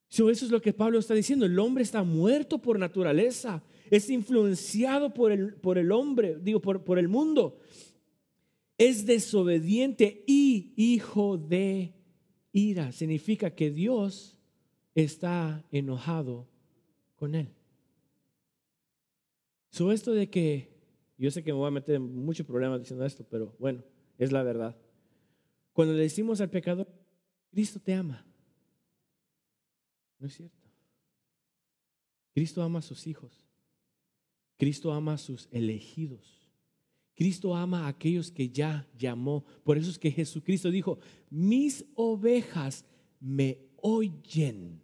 eso 0.09 0.31
es 0.31 0.51
lo 0.51 0.61
que 0.61 0.73
Pablo 0.73 0.99
está 0.99 1.15
diciendo. 1.15 1.45
El 1.47 1.59
hombre 1.59 1.83
está 1.83 2.03
muerto 2.03 2.59
por 2.59 2.79
naturaleza. 2.79 3.63
Es 3.91 4.11
influenciado 4.11 5.13
por 5.13 5.33
el, 5.33 5.55
por 5.55 5.79
el 5.79 5.93
hombre, 5.93 6.39
digo, 6.41 6.61
por, 6.61 6.85
por 6.85 6.99
el 6.99 7.09
mundo. 7.09 7.59
Es 8.79 9.07
desobediente 9.07 10.25
y 10.27 10.73
hijo 10.77 11.39
de 11.39 11.95
ira 12.53 12.93
significa 12.93 13.51
que 13.51 13.71
Dios 13.71 14.39
está 14.95 15.65
enojado 15.71 16.49
con 17.17 17.35
él. 17.35 17.53
So 19.71 19.91
esto 19.91 20.13
de 20.13 20.31
que, 20.31 20.73
yo 21.19 21.31
sé 21.31 21.43
que 21.43 21.53
me 21.53 21.59
voy 21.59 21.69
a 21.69 21.73
meter 21.73 21.97
en 21.97 22.25
muchos 22.25 22.47
problemas 22.47 22.81
diciendo 22.81 23.05
esto, 23.05 23.27
pero 23.29 23.57
bueno, 23.59 23.83
es 24.19 24.31
la 24.31 24.43
verdad. 24.43 24.77
Cuando 25.73 25.95
le 25.95 26.03
decimos 26.03 26.41
al 26.41 26.51
pecador, 26.51 26.89
Cristo 27.51 27.81
te 27.81 27.93
ama. 27.93 28.25
No 30.21 30.29
es 30.29 30.35
cierto. 30.35 30.65
Cristo 32.33 32.63
ama 32.63 32.79
a 32.79 32.83
sus 32.83 33.07
hijos. 33.07 33.44
Cristo 34.57 34.93
ama 34.93 35.15
a 35.15 35.19
sus 35.19 35.49
elegidos. 35.51 36.45
Cristo 37.15 37.55
ama 37.55 37.87
a 37.87 37.89
aquellos 37.89 38.31
que 38.31 38.49
ya 38.49 38.89
llamó. 38.97 39.45
Por 39.63 39.79
eso 39.79 39.91
es 39.91 39.99
que 39.99 40.11
Jesucristo 40.11 40.71
dijo, 40.71 40.99
mis 41.31 41.85
ovejas 41.95 42.85
me 43.21 43.59
oyen 43.77 44.81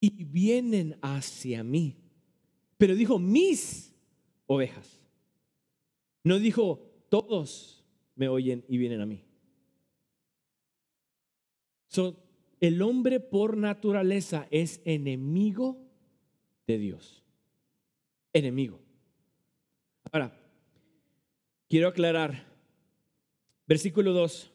y 0.00 0.24
vienen 0.24 0.96
hacia 1.02 1.62
mí. 1.62 1.96
Pero 2.78 2.94
dijo, 2.94 3.18
mis 3.18 3.94
ovejas. 4.46 5.06
No 6.24 6.38
dijo, 6.38 6.80
todos 7.08 7.84
me 8.16 8.28
oyen 8.28 8.64
y 8.68 8.78
vienen 8.78 9.00
a 9.00 9.06
mí. 9.06 9.24
el 12.60 12.80
hombre 12.80 13.20
por 13.20 13.56
naturaleza 13.56 14.46
es 14.50 14.80
enemigo 14.84 15.78
de 16.66 16.78
Dios. 16.78 17.21
Enemigo. 18.32 18.80
Ahora, 20.10 20.32
Quiero 21.72 21.88
aclarar, 21.88 22.44
versículo 23.66 24.12
2 24.12 24.52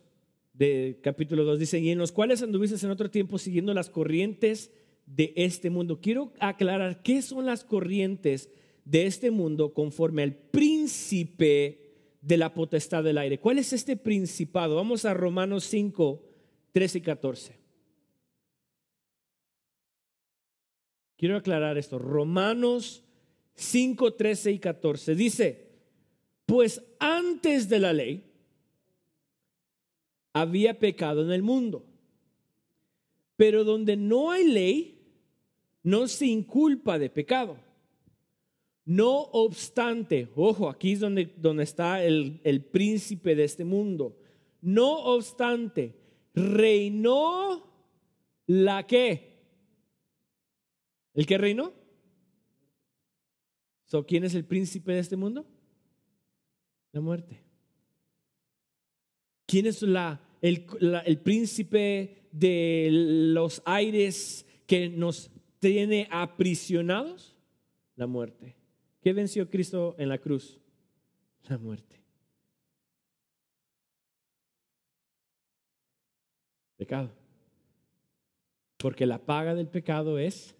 de 0.53 0.99
capítulo 1.01 1.45
2 1.45 1.57
dice, 1.57 1.79
y 1.79 1.89
en 1.89 1.97
los 1.97 2.11
cuales 2.11 2.43
anduviste 2.43 2.85
en 2.85 2.91
otro 2.91 3.09
tiempo 3.09 3.39
siguiendo 3.39 3.73
las 3.73 3.89
corrientes 3.89 4.71
de 5.07 5.33
este 5.35 5.71
mundo. 5.71 5.99
Quiero 5.99 6.31
aclarar 6.39 7.01
qué 7.01 7.23
son 7.23 7.47
las 7.47 7.63
corrientes 7.63 8.51
de 8.85 9.07
este 9.07 9.31
mundo 9.31 9.73
conforme 9.73 10.21
al 10.21 10.35
príncipe 10.35 12.13
de 12.21 12.37
la 12.37 12.53
potestad 12.53 13.03
del 13.03 13.17
aire. 13.17 13.39
¿Cuál 13.39 13.57
es 13.57 13.73
este 13.73 13.97
principado? 13.97 14.75
Vamos 14.75 15.03
a 15.03 15.15
Romanos 15.15 15.63
5, 15.63 16.23
13 16.71 16.99
y 16.99 17.01
14. 17.01 17.59
Quiero 21.17 21.35
aclarar 21.35 21.79
esto. 21.79 21.97
Romanos 21.97 23.06
5, 23.57 24.13
13 24.13 24.51
y 24.51 24.59
14. 24.59 25.15
Dice, 25.15 25.67
pues 26.45 26.81
antes 26.99 27.67
de 27.67 27.79
la 27.79 27.91
ley 27.91 28.23
había 30.31 30.77
pecado 30.77 31.23
en 31.23 31.31
el 31.31 31.41
mundo, 31.41 31.83
pero 33.35 33.63
donde 33.63 33.97
no 33.97 34.29
hay 34.29 34.47
ley, 34.47 34.99
no 35.81 36.07
se 36.07 36.27
inculpa 36.27 36.99
de 36.99 37.09
pecado. 37.09 37.57
No 38.85 39.21
obstante, 39.31 40.29
ojo, 40.35 40.69
aquí 40.69 40.93
es 40.93 40.99
donde, 40.99 41.33
donde 41.35 41.63
está 41.63 42.03
el, 42.03 42.39
el 42.43 42.63
príncipe 42.63 43.35
de 43.35 43.43
este 43.43 43.65
mundo. 43.65 44.17
No 44.61 45.03
obstante, 45.05 45.95
reinó 46.35 47.67
la 48.45 48.85
que. 48.85 49.35
¿El 51.15 51.25
que 51.25 51.37
reinó? 51.39 51.86
So, 53.87 54.05
¿Quién 54.05 54.25
es 54.25 54.35
el 54.35 54.43
príncipe 54.43 54.91
de 54.91 54.99
este 54.99 55.15
mundo? 55.15 55.45
La 56.91 56.99
muerte. 56.99 57.41
¿Quién 59.45 59.65
es 59.65 59.81
la, 59.81 60.21
el, 60.41 60.67
el 61.05 61.19
príncipe 61.19 62.27
de 62.33 62.89
los 62.91 63.61
aires 63.65 64.45
que 64.65 64.89
nos 64.89 65.31
tiene 65.59 66.07
aprisionados? 66.11 67.37
La 67.95 68.07
muerte. 68.07 68.57
¿Qué 69.01 69.13
venció 69.13 69.49
Cristo 69.49 69.95
en 69.97 70.09
la 70.09 70.17
cruz? 70.17 70.59
La 71.47 71.57
muerte. 71.57 71.95
Pecado. 76.75 77.09
Porque 78.75 79.05
la 79.05 79.17
paga 79.17 79.55
del 79.55 79.69
pecado 79.69 80.19
es 80.19 80.53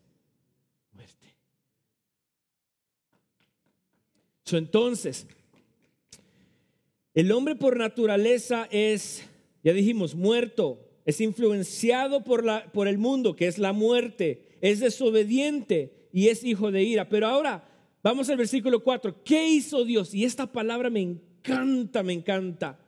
muerte. 0.94 1.28
Entonces, 4.56 5.28
el 7.14 7.32
hombre 7.32 7.56
por 7.56 7.76
naturaleza 7.76 8.70
es, 8.72 9.24
ya 9.64 9.74
dijimos, 9.74 10.16
muerto, 10.16 10.80
es 11.04 11.20
influenciado 11.20 12.24
por, 12.24 12.46
la, 12.46 12.72
por 12.72 12.88
el 12.88 12.98
mundo, 12.98 13.36
que 13.36 13.48
es 13.48 13.58
la 13.58 13.74
muerte, 13.74 14.58
es 14.62 14.80
desobediente 14.80 16.08
y 16.14 16.30
es 16.30 16.44
hijo 16.44 16.72
de 16.72 16.84
ira. 16.84 17.10
Pero 17.10 17.28
ahora, 17.28 17.68
Vamos 18.08 18.30
al 18.30 18.38
versículo 18.38 18.82
4. 18.84 19.24
¿Qué 19.26 19.50
hizo 19.50 19.84
Dios? 19.84 20.14
Y 20.14 20.24
esta 20.24 20.50
palabra 20.50 20.90
me 20.90 21.02
encanta, 21.02 22.04
me 22.04 22.14
encanta. 22.14 22.80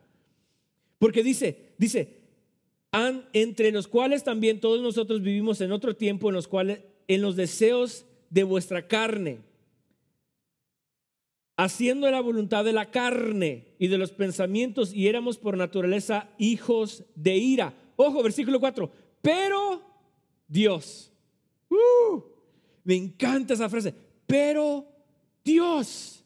Porque 0.98 1.22
dice, 1.22 1.74
dice, 1.76 2.20
entre 3.34 3.70
los 3.70 3.86
cuales 3.86 4.24
también 4.24 4.60
todos 4.60 4.80
nosotros 4.80 5.20
vivimos 5.20 5.60
en 5.60 5.72
otro 5.72 5.94
tiempo, 5.94 6.30
en 6.30 6.36
los 6.36 6.48
cuales, 6.48 6.80
en 7.06 7.20
los 7.20 7.36
deseos 7.36 8.06
de 8.30 8.44
vuestra 8.44 8.88
carne, 8.88 9.40
haciendo 11.64 12.10
la 12.10 12.22
voluntad 12.22 12.64
de 12.64 12.72
la 12.72 12.90
carne 12.90 13.74
y 13.78 13.88
de 13.88 13.98
los 13.98 14.12
pensamientos, 14.12 14.94
y 14.94 15.08
éramos 15.08 15.36
por 15.36 15.58
naturaleza 15.58 16.30
hijos 16.38 17.04
de 17.14 17.36
ira. 17.36 17.74
Ojo, 17.96 18.22
versículo 18.22 18.58
4. 18.58 18.90
Pero 19.20 19.82
Dios. 20.48 21.12
Uh, 21.68 22.22
me 22.82 22.96
encanta 22.96 23.52
esa 23.52 23.68
frase. 23.68 23.94
Pero 24.26 24.86
Dios. 25.44 26.24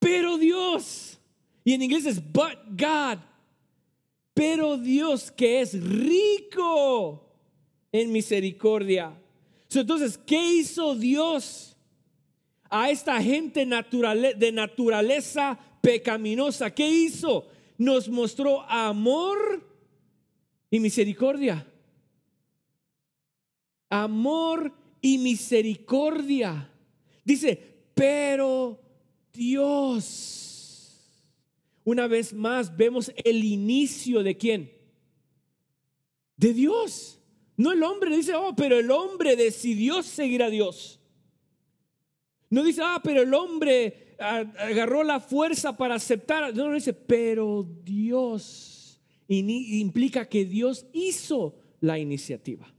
Pero 0.00 0.36
Dios. 0.36 1.20
Y 1.62 1.74
en 1.74 1.82
inglés 1.82 2.06
es 2.06 2.20
but 2.20 2.58
God. 2.70 3.18
Pero 4.34 4.78
Dios 4.78 5.30
que 5.30 5.60
es 5.60 5.80
rico 5.80 7.24
en 7.92 8.10
misericordia. 8.10 9.16
Entonces, 9.72 10.18
¿qué 10.18 10.54
hizo 10.54 10.96
Dios 10.96 11.76
a 12.70 12.90
esta 12.90 13.20
gente 13.22 13.66
de 13.66 14.52
naturaleza 14.52 15.58
pecaminosa? 15.80 16.74
¿Qué 16.74 16.88
hizo? 16.88 17.46
Nos 17.76 18.08
mostró 18.08 18.62
amor 18.62 19.66
y 20.70 20.80
misericordia. 20.80 21.66
Amor 23.88 24.72
y 25.00 25.18
misericordia. 25.18 26.70
Dice, 27.24 27.58
pero 27.94 28.80
Dios. 29.32 30.48
Una 31.84 32.06
vez 32.06 32.34
más 32.34 32.76
vemos 32.76 33.10
el 33.24 33.44
inicio 33.44 34.22
de 34.22 34.36
quién? 34.36 34.72
De 36.36 36.52
Dios. 36.52 37.18
No 37.56 37.72
el 37.72 37.82
hombre 37.82 38.14
dice, 38.14 38.34
oh, 38.34 38.54
pero 38.54 38.78
el 38.78 38.90
hombre 38.90 39.36
decidió 39.36 40.02
seguir 40.02 40.42
a 40.42 40.50
Dios. 40.50 40.97
No 42.50 42.64
dice, 42.64 42.80
ah, 42.82 43.00
pero 43.02 43.22
el 43.22 43.34
hombre 43.34 44.16
agarró 44.18 45.04
la 45.04 45.20
fuerza 45.20 45.76
para 45.76 45.96
aceptar. 45.96 46.54
No, 46.54 46.72
dice, 46.72 46.92
pero 46.92 47.66
Dios. 47.84 49.00
Implica 49.28 50.26
que 50.26 50.44
Dios 50.44 50.86
hizo 50.92 51.56
la 51.80 51.98
iniciativa. 51.98 52.72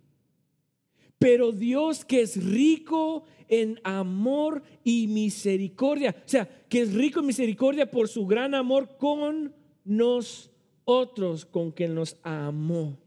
Pero 1.19 1.51
Dios 1.51 2.05
que 2.05 2.21
es 2.21 2.43
rico 2.43 3.23
en 3.47 3.79
amor 3.83 4.63
y 4.83 5.07
misericordia. 5.07 6.15
O 6.25 6.29
sea, 6.29 6.47
que 6.67 6.81
es 6.81 6.93
rico 6.93 7.19
en 7.19 7.27
misericordia 7.27 7.91
por 7.91 8.07
su 8.07 8.25
gran 8.25 8.55
amor 8.55 8.97
con 8.97 9.53
nosotros, 9.83 11.45
con 11.45 11.71
quien 11.71 11.93
nos 11.93 12.17
amó. 12.23 12.97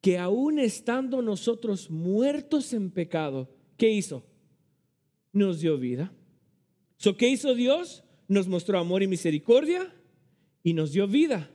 Que 0.00 0.18
aún 0.18 0.58
estando 0.58 1.22
nosotros 1.22 1.90
muertos 1.90 2.72
en 2.72 2.90
pecado, 2.90 3.48
¿qué 3.76 3.90
hizo? 3.90 4.24
Nos 5.36 5.60
dio 5.60 5.76
vida. 5.76 6.10
So, 6.96 7.14
¿Qué 7.14 7.28
hizo 7.28 7.54
Dios? 7.54 8.02
Nos 8.26 8.48
mostró 8.48 8.78
amor 8.78 9.02
y 9.02 9.06
misericordia 9.06 9.94
y 10.62 10.72
nos 10.72 10.92
dio 10.92 11.06
vida. 11.06 11.50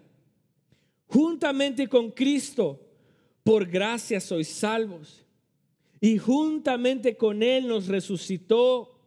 Juntamente 1.08 1.88
con 1.88 2.12
Cristo, 2.12 2.80
por 3.44 3.66
gracia 3.66 4.20
sois 4.20 4.50
salvos 4.50 5.26
y 6.00 6.20
juntamente 6.20 7.18
con 7.18 7.42
Él 7.42 7.68
nos 7.68 7.88
resucitó 7.88 9.00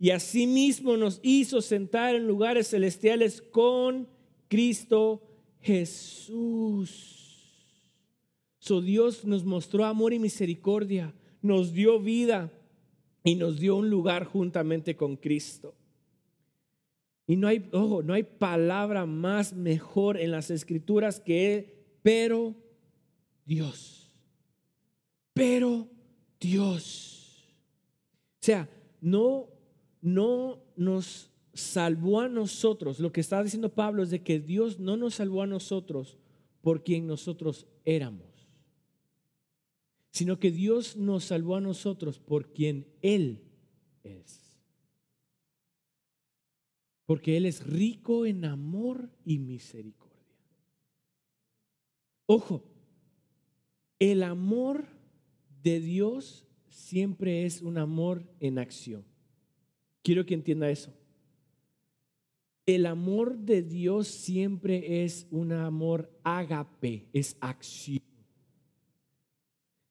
y 0.00 0.08
asimismo 0.12 0.96
nos 0.96 1.20
hizo 1.22 1.60
sentar 1.60 2.14
en 2.14 2.26
lugares 2.26 2.68
celestiales 2.68 3.42
con 3.42 4.08
Cristo 4.48 5.20
Jesús. 5.60 7.12
Dios 8.82 9.26
nos 9.26 9.44
mostró 9.44 9.84
amor 9.84 10.14
y 10.14 10.18
misericordia, 10.18 11.12
nos 11.42 11.74
dio 11.74 12.00
vida 12.00 12.50
y 13.26 13.34
nos 13.34 13.58
dio 13.58 13.74
un 13.74 13.90
lugar 13.90 14.24
juntamente 14.24 14.96
con 14.96 15.16
Cristo. 15.16 15.74
Y 17.26 17.34
no 17.34 17.48
hay, 17.48 17.68
ojo, 17.72 18.04
no 18.04 18.14
hay 18.14 18.22
palabra 18.22 19.04
más 19.04 19.52
mejor 19.52 20.16
en 20.16 20.30
las 20.30 20.48
escrituras 20.52 21.18
que 21.18 21.98
pero 22.04 22.54
Dios. 23.44 24.12
Pero 25.34 25.88
Dios. 26.38 27.52
O 28.40 28.44
sea, 28.46 28.68
no, 29.00 29.48
no 30.00 30.60
nos 30.76 31.28
salvó 31.52 32.20
a 32.20 32.28
nosotros. 32.28 33.00
Lo 33.00 33.10
que 33.10 33.22
está 33.22 33.42
diciendo 33.42 33.74
Pablo 33.74 34.04
es 34.04 34.10
de 34.10 34.22
que 34.22 34.38
Dios 34.38 34.78
no 34.78 34.96
nos 34.96 35.16
salvó 35.16 35.42
a 35.42 35.48
nosotros 35.48 36.16
por 36.62 36.84
quien 36.84 37.08
nosotros 37.08 37.66
éramos, 37.84 38.35
sino 40.16 40.40
que 40.40 40.50
Dios 40.50 40.96
nos 40.96 41.24
salvó 41.24 41.56
a 41.56 41.60
nosotros 41.60 42.18
por 42.18 42.50
quien 42.54 42.86
Él 43.02 43.42
es. 44.02 44.56
Porque 47.04 47.36
Él 47.36 47.44
es 47.44 47.66
rico 47.66 48.24
en 48.24 48.46
amor 48.46 49.10
y 49.26 49.38
misericordia. 49.38 50.16
Ojo, 52.24 52.64
el 53.98 54.22
amor 54.22 54.86
de 55.62 55.80
Dios 55.80 56.46
siempre 56.70 57.44
es 57.44 57.60
un 57.60 57.76
amor 57.76 58.24
en 58.40 58.58
acción. 58.58 59.04
Quiero 60.02 60.24
que 60.24 60.32
entienda 60.32 60.70
eso. 60.70 60.94
El 62.64 62.86
amor 62.86 63.36
de 63.36 63.62
Dios 63.62 64.08
siempre 64.08 65.04
es 65.04 65.26
un 65.30 65.52
amor 65.52 66.10
ágape, 66.24 67.06
es 67.12 67.36
acción. 67.38 68.15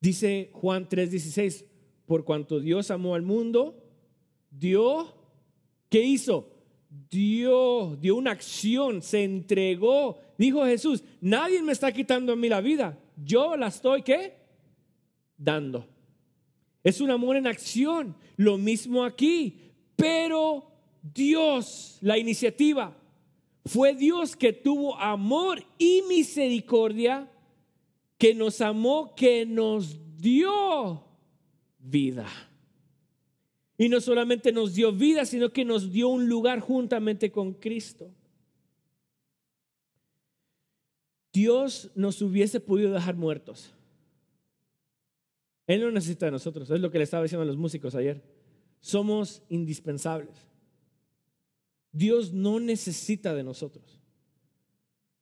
Dice 0.05 0.49
Juan 0.53 0.87
3:16, 0.87 1.65
por 2.05 2.23
cuanto 2.23 2.59
Dios 2.59 2.91
amó 2.91 3.15
al 3.15 3.23
mundo, 3.23 3.83
dio, 4.51 5.13
¿qué 5.89 6.01
hizo? 6.01 6.51
Dio, 7.09 7.97
dio 7.99 8.15
una 8.15 8.31
acción, 8.31 9.01
se 9.01 9.23
entregó. 9.23 10.19
Dijo 10.37 10.65
Jesús, 10.65 11.03
nadie 11.21 11.61
me 11.63 11.71
está 11.71 11.91
quitando 11.91 12.33
a 12.33 12.35
mí 12.35 12.49
la 12.49 12.61
vida, 12.61 12.97
yo 13.17 13.57
la 13.57 13.67
estoy, 13.67 14.03
¿qué? 14.03 14.45
dando. 15.37 15.87
Es 16.83 17.01
un 17.01 17.11
amor 17.11 17.35
en 17.35 17.47
acción. 17.47 18.15
Lo 18.37 18.57
mismo 18.57 19.03
aquí. 19.03 19.59
Pero 19.95 20.71
Dios 21.01 21.97
la 22.01 22.17
iniciativa. 22.17 22.95
Fue 23.65 23.95
Dios 23.95 24.35
que 24.35 24.53
tuvo 24.53 24.95
amor 24.97 25.63
y 25.79 26.03
misericordia, 26.07 27.31
que 28.17 28.33
nos 28.33 28.61
amó, 28.61 29.13
que 29.15 29.45
nos 29.45 29.99
dio 30.17 31.03
vida. 31.79 32.27
Y 33.77 33.89
no 33.89 33.99
solamente 33.99 34.51
nos 34.51 34.73
dio 34.73 34.91
vida, 34.91 35.25
sino 35.25 35.51
que 35.51 35.65
nos 35.65 35.91
dio 35.91 36.07
un 36.09 36.29
lugar 36.29 36.59
juntamente 36.61 37.31
con 37.31 37.53
Cristo. 37.53 38.13
Dios 41.33 41.91
nos 41.95 42.21
hubiese 42.21 42.61
podido 42.61 42.93
dejar 42.93 43.15
muertos. 43.15 43.73
Él 45.67 45.81
no 45.81 45.91
necesita 45.91 46.27
de 46.27 46.31
nosotros. 46.31 46.69
Es 46.69 46.79
lo 46.79 46.89
que 46.91 46.97
le 46.97 47.03
estaba 47.03 47.23
diciendo 47.23 47.43
a 47.43 47.45
los 47.45 47.57
músicos 47.57 47.95
ayer. 47.95 48.23
Somos 48.79 49.43
indispensables. 49.49 50.37
Dios 51.91 52.31
no 52.31 52.59
necesita 52.59 53.33
de 53.33 53.43
nosotros. 53.43 53.94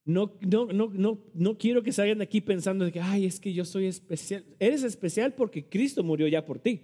No, 0.05 0.33
no, 0.41 0.65
no, 0.65 0.89
no, 0.93 1.19
no 1.33 1.57
quiero 1.57 1.81
que 1.81 1.93
salgan 1.93 2.17
de 2.17 2.25
aquí 2.25 2.41
pensando 2.41 2.83
de 2.83 2.91
que, 2.91 2.99
ay, 2.99 3.25
es 3.25 3.39
que 3.39 3.53
yo 3.53 3.63
soy 3.63 3.85
especial. 3.85 4.43
Eres 4.59 4.83
especial 4.83 5.33
porque 5.33 5.65
Cristo 5.65 6.03
murió 6.03 6.27
ya 6.27 6.45
por 6.45 6.59
ti. 6.59 6.81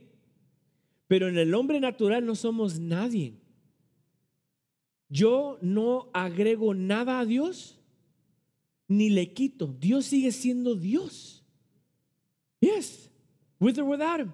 Pero 1.07 1.27
en 1.27 1.37
el 1.37 1.53
hombre 1.53 1.79
natural 1.79 2.25
no 2.25 2.35
somos 2.35 2.79
nadie. 2.79 3.33
Yo 5.09 5.57
no 5.61 6.09
agrego 6.13 6.73
nada 6.73 7.19
a 7.19 7.25
Dios 7.25 7.79
ni 8.87 9.09
le 9.09 9.33
quito. 9.33 9.67
Dios 9.67 10.05
sigue 10.05 10.31
siendo 10.31 10.75
Dios. 10.75 11.43
Yes, 12.61 13.09
with 13.59 13.77
or 13.79 13.85
without 13.85 14.21
him. 14.21 14.31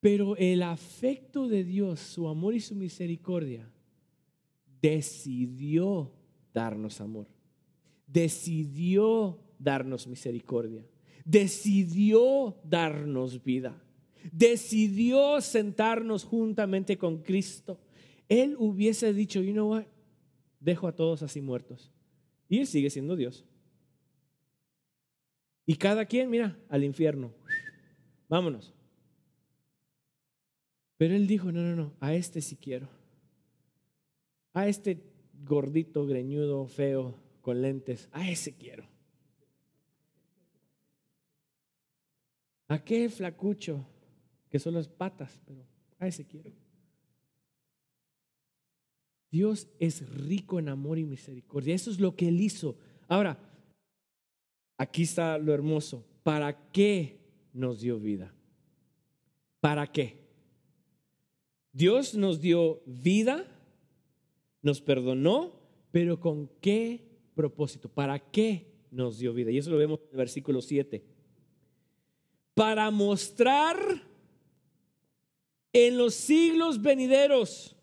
Pero 0.00 0.36
el 0.36 0.62
afecto 0.62 1.48
de 1.48 1.62
Dios, 1.62 2.00
su 2.00 2.28
amor 2.28 2.54
y 2.54 2.60
su 2.60 2.74
misericordia, 2.74 3.70
decidió 4.80 6.12
darnos 6.52 7.00
amor. 7.00 7.28
Decidió 8.06 9.38
darnos 9.58 10.06
misericordia. 10.06 10.86
Decidió 11.24 12.56
darnos 12.64 13.42
vida 13.42 13.80
decidió 14.30 15.40
sentarnos 15.40 16.24
juntamente 16.24 16.96
con 16.98 17.22
Cristo, 17.22 17.80
Él 18.28 18.54
hubiese 18.58 19.12
dicho, 19.12 19.40
you 19.40 19.52
know 19.52 19.70
what, 19.70 19.84
dejo 20.60 20.86
a 20.86 20.94
todos 20.94 21.22
así 21.22 21.40
muertos. 21.40 21.90
Y 22.48 22.60
Él 22.60 22.66
sigue 22.66 22.90
siendo 22.90 23.16
Dios. 23.16 23.44
Y 25.66 25.76
cada 25.76 26.04
quien, 26.06 26.28
mira, 26.30 26.58
al 26.68 26.84
infierno. 26.84 27.32
Vámonos. 28.28 28.74
Pero 30.96 31.14
Él 31.14 31.26
dijo, 31.26 31.50
no, 31.50 31.62
no, 31.62 31.74
no, 31.74 31.92
a 32.00 32.14
este 32.14 32.40
sí 32.40 32.56
quiero. 32.56 32.88
A 34.52 34.68
este 34.68 35.02
gordito, 35.44 36.06
greñudo, 36.06 36.66
feo, 36.66 37.14
con 37.40 37.62
lentes, 37.62 38.08
a 38.12 38.30
ese 38.30 38.54
quiero. 38.54 38.86
¿A 42.68 42.82
qué 42.82 43.08
flacucho? 43.08 43.86
que 44.52 44.58
son 44.58 44.74
las 44.74 44.86
patas, 44.86 45.40
pero 45.46 45.64
a 45.98 46.06
ese 46.06 46.26
quiero. 46.26 46.52
Dios 49.30 49.66
es 49.78 50.06
rico 50.10 50.58
en 50.58 50.68
amor 50.68 50.98
y 50.98 51.06
misericordia. 51.06 51.74
Eso 51.74 51.90
es 51.90 51.98
lo 51.98 52.14
que 52.14 52.28
Él 52.28 52.38
hizo. 52.38 52.76
Ahora, 53.08 53.38
aquí 54.76 55.04
está 55.04 55.38
lo 55.38 55.54
hermoso. 55.54 56.04
¿Para 56.22 56.70
qué 56.70 57.18
nos 57.54 57.80
dio 57.80 57.98
vida? 57.98 58.34
¿Para 59.60 59.90
qué? 59.90 60.20
Dios 61.72 62.14
nos 62.14 62.42
dio 62.42 62.82
vida, 62.84 63.46
nos 64.62 64.80
perdonó, 64.80 65.52
pero 65.90 66.18
¿con 66.18 66.48
qué 66.60 67.04
propósito? 67.34 67.88
¿Para 67.88 68.18
qué 68.18 68.66
nos 68.90 69.18
dio 69.18 69.34
vida? 69.34 69.50
Y 69.50 69.58
eso 69.58 69.70
lo 69.70 69.76
vemos 69.76 70.00
en 70.00 70.08
el 70.12 70.16
versículo 70.16 70.62
7. 70.62 71.04
Para 72.54 72.90
mostrar 72.90 73.76
en 75.72 75.98
los 75.98 76.14
siglos 76.14 76.80
venideros 76.80 77.76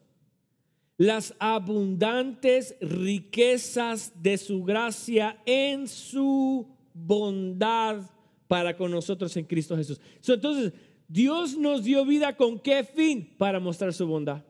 las 0.98 1.34
abundantes 1.39 2.76
riquezas 2.82 4.12
de 4.22 4.38
su 4.38 4.63
gracia 4.63 5.42
en 5.46 5.88
su 5.88 6.68
bondad 6.94 8.02
para 8.48 8.76
con 8.76 8.92
nosotros 8.92 9.36
en 9.38 9.46
Cristo 9.46 9.78
Jesús. 9.78 10.02
entonces, 10.28 10.74
Dios 11.08 11.58
nos 11.58 11.84
dio 11.84 12.06
vida 12.06 12.36
con 12.36 12.60
qué 12.60 12.84
fin? 12.84 13.34
Para 13.38 13.60
mostrar 13.60 13.94
su 13.94 14.06
bondad. 14.08 14.44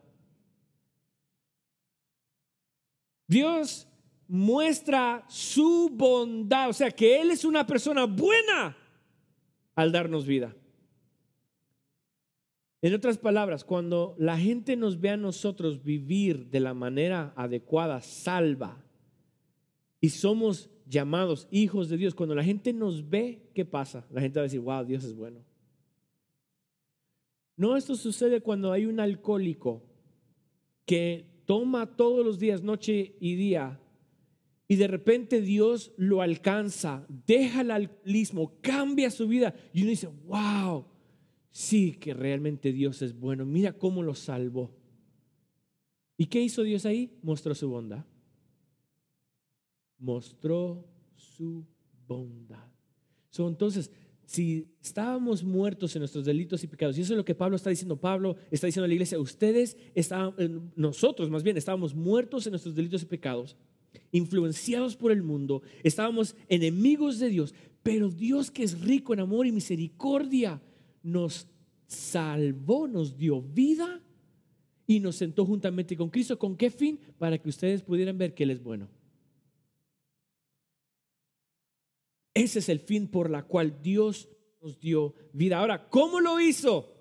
Dios 3.30 3.86
muestra 4.26 5.24
su 5.28 5.88
bondad, 5.92 6.68
o 6.68 6.72
sea 6.72 6.90
que 6.90 7.20
Él 7.20 7.30
es 7.30 7.44
una 7.44 7.64
persona 7.64 8.04
buena 8.04 8.76
al 9.76 9.92
darnos 9.92 10.26
vida. 10.26 10.52
En 12.82 12.92
otras 12.92 13.18
palabras, 13.18 13.62
cuando 13.62 14.16
la 14.18 14.36
gente 14.36 14.74
nos 14.74 15.00
ve 15.00 15.10
a 15.10 15.16
nosotros 15.16 15.84
vivir 15.84 16.46
de 16.46 16.58
la 16.58 16.74
manera 16.74 17.32
adecuada, 17.36 18.00
salva, 18.00 18.84
y 20.00 20.08
somos 20.08 20.68
llamados 20.88 21.46
hijos 21.52 21.88
de 21.88 21.98
Dios, 21.98 22.16
cuando 22.16 22.34
la 22.34 22.42
gente 22.42 22.72
nos 22.72 23.08
ve, 23.08 23.48
¿qué 23.54 23.64
pasa? 23.64 24.04
La 24.10 24.20
gente 24.20 24.40
va 24.40 24.42
a 24.42 24.48
decir, 24.48 24.58
wow, 24.58 24.84
Dios 24.84 25.04
es 25.04 25.14
bueno. 25.14 25.44
No, 27.56 27.76
esto 27.76 27.94
sucede 27.94 28.40
cuando 28.40 28.72
hay 28.72 28.86
un 28.86 28.98
alcohólico 28.98 29.84
que 30.84 31.30
toma 31.44 31.96
todos 31.96 32.24
los 32.24 32.38
días, 32.38 32.62
noche 32.62 33.16
y 33.20 33.34
día, 33.34 33.80
y 34.68 34.76
de 34.76 34.86
repente 34.86 35.40
Dios 35.40 35.92
lo 35.96 36.22
alcanza, 36.22 37.04
deja 37.26 37.62
el 37.62 37.72
alcoholismo, 37.72 38.60
cambia 38.60 39.10
su 39.10 39.26
vida, 39.26 39.54
y 39.72 39.82
uno 39.82 39.90
dice, 39.90 40.08
wow, 40.26 40.86
sí 41.50 41.92
que 41.92 42.14
realmente 42.14 42.72
Dios 42.72 43.02
es 43.02 43.18
bueno. 43.18 43.44
Mira 43.44 43.72
cómo 43.72 44.02
lo 44.02 44.14
salvó. 44.14 44.70
¿Y 46.16 46.26
qué 46.26 46.40
hizo 46.40 46.62
Dios 46.62 46.86
ahí? 46.86 47.18
Mostró 47.22 47.54
su 47.54 47.68
bondad. 47.68 48.04
Mostró 49.98 50.86
su 51.16 51.66
bondad. 52.06 52.68
entonces, 53.38 53.90
si 54.30 54.68
estábamos 54.80 55.42
muertos 55.42 55.96
en 55.96 56.00
nuestros 56.02 56.24
delitos 56.24 56.62
y 56.62 56.68
pecados, 56.68 56.96
y 56.96 57.00
eso 57.00 57.14
es 57.14 57.16
lo 57.16 57.24
que 57.24 57.34
Pablo 57.34 57.56
está 57.56 57.68
diciendo, 57.68 57.96
Pablo 57.96 58.36
está 58.52 58.68
diciendo 58.68 58.84
a 58.84 58.86
la 58.86 58.94
iglesia, 58.94 59.18
ustedes 59.18 59.76
eh, 59.92 60.60
nosotros 60.76 61.28
más 61.28 61.42
bien, 61.42 61.56
estábamos 61.56 61.96
muertos 61.96 62.46
en 62.46 62.52
nuestros 62.52 62.76
delitos 62.76 63.02
y 63.02 63.06
pecados, 63.06 63.56
influenciados 64.12 64.94
por 64.94 65.10
el 65.10 65.24
mundo, 65.24 65.62
estábamos 65.82 66.36
enemigos 66.46 67.18
de 67.18 67.28
Dios, 67.28 67.56
pero 67.82 68.08
Dios 68.08 68.52
que 68.52 68.62
es 68.62 68.80
rico 68.80 69.14
en 69.14 69.18
amor 69.18 69.48
y 69.48 69.50
misericordia, 69.50 70.62
nos 71.02 71.48
salvó, 71.88 72.86
nos 72.86 73.18
dio 73.18 73.42
vida 73.42 74.00
y 74.86 75.00
nos 75.00 75.16
sentó 75.16 75.44
juntamente 75.44 75.96
con 75.96 76.08
Cristo. 76.08 76.38
¿Con 76.38 76.56
qué 76.56 76.70
fin? 76.70 77.00
Para 77.18 77.36
que 77.36 77.48
ustedes 77.48 77.82
pudieran 77.82 78.16
ver 78.16 78.32
que 78.32 78.44
Él 78.44 78.52
es 78.52 78.62
bueno. 78.62 78.88
Ese 82.34 82.60
es 82.60 82.68
el 82.68 82.80
fin 82.80 83.08
por 83.08 83.30
la 83.30 83.42
cual 83.42 83.82
Dios 83.82 84.28
nos 84.60 84.78
dio 84.78 85.14
vida. 85.32 85.58
Ahora, 85.58 85.88
¿cómo 85.88 86.20
lo 86.20 86.40
hizo? 86.40 86.94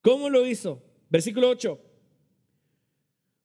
¿Cómo 0.00 0.30
lo 0.30 0.46
hizo? 0.46 0.82
Versículo 1.10 1.50
8. 1.50 1.78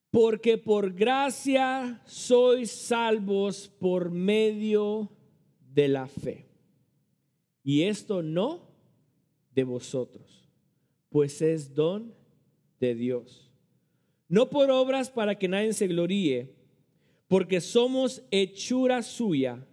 Porque 0.10 0.58
por 0.58 0.94
gracia 0.94 2.02
sois 2.06 2.72
salvos 2.72 3.68
por 3.68 4.12
medio 4.12 5.12
de 5.74 5.88
la 5.88 6.08
fe. 6.08 6.48
Y 7.64 7.84
esto 7.84 8.22
no 8.22 8.70
de 9.56 9.64
vosotros, 9.64 10.50
pues 11.10 11.42
es 11.42 11.74
don 11.74 12.14
de 12.80 12.96
Dios. 12.96 13.52
No 14.28 14.50
por 14.50 14.70
obras 14.72 15.10
para 15.10 15.38
que 15.38 15.48
nadie 15.48 15.74
se 15.74 15.88
gloríe, 15.88 16.56
porque 17.28 17.62
somos 17.62 18.24
hechura 18.32 19.02
suya, 19.02 19.66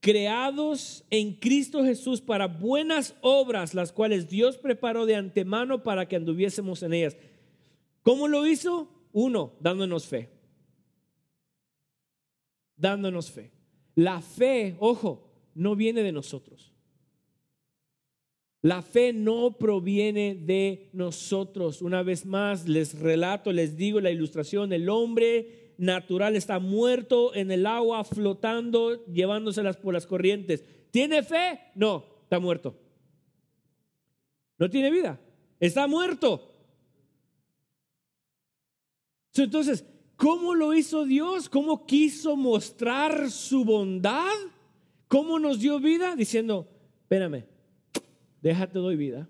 creados 0.00 1.04
en 1.10 1.34
Cristo 1.34 1.84
Jesús 1.84 2.20
para 2.20 2.46
buenas 2.46 3.14
obras, 3.20 3.74
las 3.74 3.92
cuales 3.92 4.28
Dios 4.28 4.56
preparó 4.56 5.06
de 5.06 5.16
antemano 5.16 5.82
para 5.82 6.06
que 6.06 6.16
anduviésemos 6.16 6.82
en 6.82 6.94
ellas. 6.94 7.16
¿Cómo 8.02 8.28
lo 8.28 8.46
hizo? 8.46 8.88
Uno, 9.12 9.54
dándonos 9.60 10.06
fe. 10.06 10.30
Dándonos 12.76 13.30
fe. 13.30 13.50
La 13.94 14.20
fe, 14.20 14.76
ojo, 14.78 15.28
no 15.54 15.74
viene 15.74 16.02
de 16.02 16.12
nosotros. 16.12 16.72
La 18.62 18.82
fe 18.82 19.12
no 19.12 19.56
proviene 19.58 20.34
de 20.34 20.90
nosotros. 20.92 21.82
Una 21.82 22.02
vez 22.02 22.26
más, 22.26 22.68
les 22.68 22.98
relato, 22.98 23.52
les 23.52 23.76
digo 23.76 24.00
la 24.00 24.10
ilustración, 24.10 24.72
el 24.72 24.88
hombre 24.88 25.67
natural 25.78 26.36
está 26.36 26.58
muerto 26.58 27.34
en 27.34 27.50
el 27.50 27.64
agua, 27.64 28.04
flotando, 28.04 29.06
llevándoselas 29.06 29.76
por 29.76 29.94
las 29.94 30.06
corrientes. 30.06 30.64
¿Tiene 30.90 31.22
fe? 31.22 31.60
No, 31.74 32.04
está 32.24 32.38
muerto. 32.38 32.76
No 34.58 34.68
tiene 34.68 34.90
vida, 34.90 35.20
está 35.60 35.86
muerto. 35.86 36.54
Entonces, 39.34 39.84
¿cómo 40.16 40.54
lo 40.56 40.74
hizo 40.74 41.04
Dios? 41.04 41.48
¿Cómo 41.48 41.86
quiso 41.86 42.36
mostrar 42.36 43.30
su 43.30 43.64
bondad? 43.64 44.34
¿Cómo 45.06 45.38
nos 45.38 45.60
dio 45.60 45.78
vida? 45.78 46.16
Diciendo, 46.16 46.68
espérame, 47.02 47.44
déjate 48.42 48.80
doy 48.80 48.96
vida. 48.96 49.28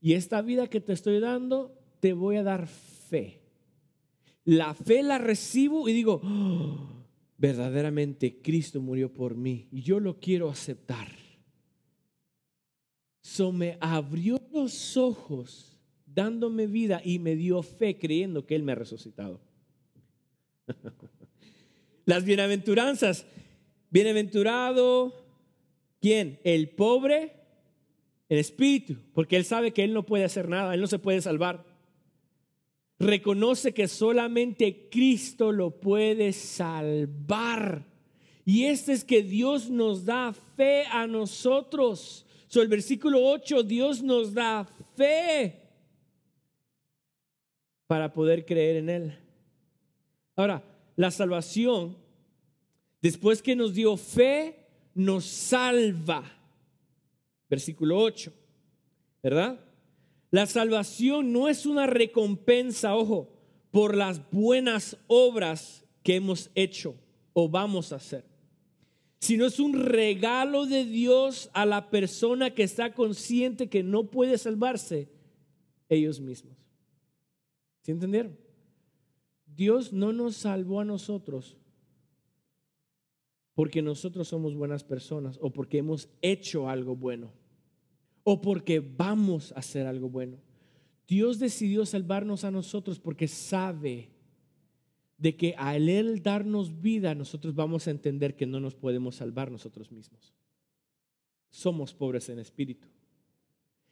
Y 0.00 0.14
esta 0.14 0.40
vida 0.40 0.68
que 0.68 0.80
te 0.80 0.94
estoy 0.94 1.20
dando, 1.20 1.78
te 2.00 2.14
voy 2.14 2.36
a 2.36 2.42
dar 2.42 2.66
fe. 2.66 3.45
La 4.46 4.74
fe 4.74 5.02
la 5.02 5.18
recibo 5.18 5.88
y 5.88 5.92
digo, 5.92 6.20
oh, 6.22 6.78
verdaderamente 7.36 8.40
Cristo 8.40 8.80
murió 8.80 9.12
por 9.12 9.34
mí 9.34 9.68
y 9.72 9.82
yo 9.82 10.00
lo 10.00 10.18
quiero 10.18 10.48
aceptar. 10.48 11.08
So 13.22 13.50
me 13.50 13.76
abrió 13.80 14.40
los 14.52 14.96
ojos 14.96 15.76
dándome 16.06 16.68
vida 16.68 17.02
y 17.04 17.18
me 17.18 17.34
dio 17.34 17.62
fe 17.62 17.98
creyendo 17.98 18.46
que 18.46 18.54
Él 18.54 18.62
me 18.62 18.72
ha 18.72 18.76
resucitado. 18.76 19.40
Las 22.06 22.24
bienaventuranzas. 22.24 23.26
Bienaventurado, 23.90 25.12
¿quién? 26.00 26.38
El 26.44 26.70
pobre 26.70 27.32
en 28.28 28.38
espíritu, 28.38 28.96
porque 29.12 29.36
Él 29.36 29.44
sabe 29.44 29.72
que 29.72 29.82
Él 29.84 29.92
no 29.92 30.06
puede 30.06 30.24
hacer 30.24 30.48
nada, 30.48 30.74
Él 30.74 30.80
no 30.80 30.86
se 30.86 30.98
puede 30.98 31.20
salvar. 31.20 31.64
Reconoce 32.98 33.74
que 33.74 33.88
solamente 33.88 34.88
Cristo 34.90 35.52
lo 35.52 35.80
puede 35.80 36.32
salvar. 36.32 37.84
Y 38.44 38.64
este 38.64 38.92
es 38.92 39.04
que 39.04 39.22
Dios 39.22 39.68
nos 39.68 40.04
da 40.04 40.32
fe 40.32 40.84
a 40.86 41.06
nosotros. 41.06 42.24
So, 42.46 42.62
el 42.62 42.68
versículo 42.68 43.20
8, 43.22 43.64
Dios 43.64 44.02
nos 44.02 44.32
da 44.32 44.64
fe 44.96 45.62
para 47.86 48.12
poder 48.12 48.46
creer 48.46 48.76
en 48.76 48.88
Él. 48.88 49.18
Ahora, 50.36 50.62
la 50.96 51.10
salvación, 51.10 51.96
después 53.02 53.42
que 53.42 53.56
nos 53.56 53.74
dio 53.74 53.96
fe, 53.96 54.66
nos 54.94 55.24
salva. 55.26 56.24
Versículo 57.48 57.98
8, 57.98 58.32
¿verdad? 59.22 59.65
La 60.30 60.46
salvación 60.46 61.32
no 61.32 61.48
es 61.48 61.66
una 61.66 61.86
recompensa, 61.86 62.96
ojo, 62.96 63.30
por 63.70 63.96
las 63.96 64.28
buenas 64.30 64.96
obras 65.06 65.84
que 66.02 66.16
hemos 66.16 66.50
hecho 66.54 66.96
o 67.32 67.48
vamos 67.48 67.92
a 67.92 67.96
hacer, 67.96 68.24
sino 69.18 69.46
es 69.46 69.60
un 69.60 69.74
regalo 69.74 70.66
de 70.66 70.84
Dios 70.84 71.50
a 71.52 71.66
la 71.66 71.90
persona 71.90 72.54
que 72.54 72.62
está 72.62 72.94
consciente 72.94 73.68
que 73.68 73.82
no 73.82 74.10
puede 74.10 74.38
salvarse 74.38 75.08
ellos 75.88 76.20
mismos. 76.20 76.56
¿Sí 77.82 77.92
entendieron? 77.92 78.36
Dios 79.46 79.92
no 79.92 80.12
nos 80.12 80.36
salvó 80.36 80.80
a 80.80 80.84
nosotros 80.84 81.56
porque 83.54 83.80
nosotros 83.80 84.28
somos 84.28 84.54
buenas 84.54 84.84
personas 84.84 85.38
o 85.40 85.50
porque 85.50 85.78
hemos 85.78 86.08
hecho 86.20 86.68
algo 86.68 86.94
bueno 86.96 87.32
o 88.28 88.40
porque 88.40 88.80
vamos 88.80 89.52
a 89.52 89.60
hacer 89.60 89.86
algo 89.86 90.10
bueno. 90.10 90.38
Dios 91.06 91.38
decidió 91.38 91.86
salvarnos 91.86 92.42
a 92.42 92.50
nosotros 92.50 92.98
porque 92.98 93.28
sabe 93.28 94.10
de 95.16 95.36
que 95.36 95.54
al 95.56 95.88
Él 95.88 96.24
darnos 96.24 96.80
vida, 96.80 97.14
nosotros 97.14 97.54
vamos 97.54 97.86
a 97.86 97.92
entender 97.92 98.34
que 98.34 98.44
no 98.44 98.58
nos 98.58 98.74
podemos 98.74 99.14
salvar 99.14 99.52
nosotros 99.52 99.92
mismos. 99.92 100.34
Somos 101.50 101.94
pobres 101.94 102.28
en 102.28 102.40
espíritu. 102.40 102.88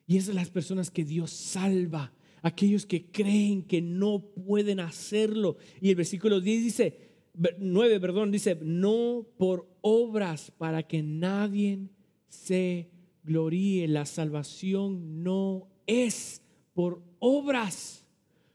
Y 0.04 0.16
esas 0.16 0.26
son 0.26 0.34
las 0.34 0.50
personas 0.50 0.90
que 0.90 1.04
Dios 1.04 1.30
salva, 1.30 2.12
aquellos 2.42 2.86
que 2.86 3.12
creen 3.12 3.62
que 3.62 3.80
no 3.80 4.18
pueden 4.18 4.80
hacerlo. 4.80 5.58
Y 5.80 5.90
el 5.90 5.94
versículo 5.94 6.40
10 6.40 6.64
dice, 6.64 6.98
9, 7.58 8.00
perdón, 8.00 8.32
dice, 8.32 8.58
no 8.60 9.28
por 9.38 9.68
obras 9.80 10.50
para 10.50 10.82
que 10.82 11.04
nadie 11.04 11.86
se 12.26 12.90
gloríe. 13.24 13.88
La 13.88 14.06
salvación 14.06 15.22
no 15.22 15.68
es 15.86 16.42
por 16.74 17.02
obras. 17.18 18.04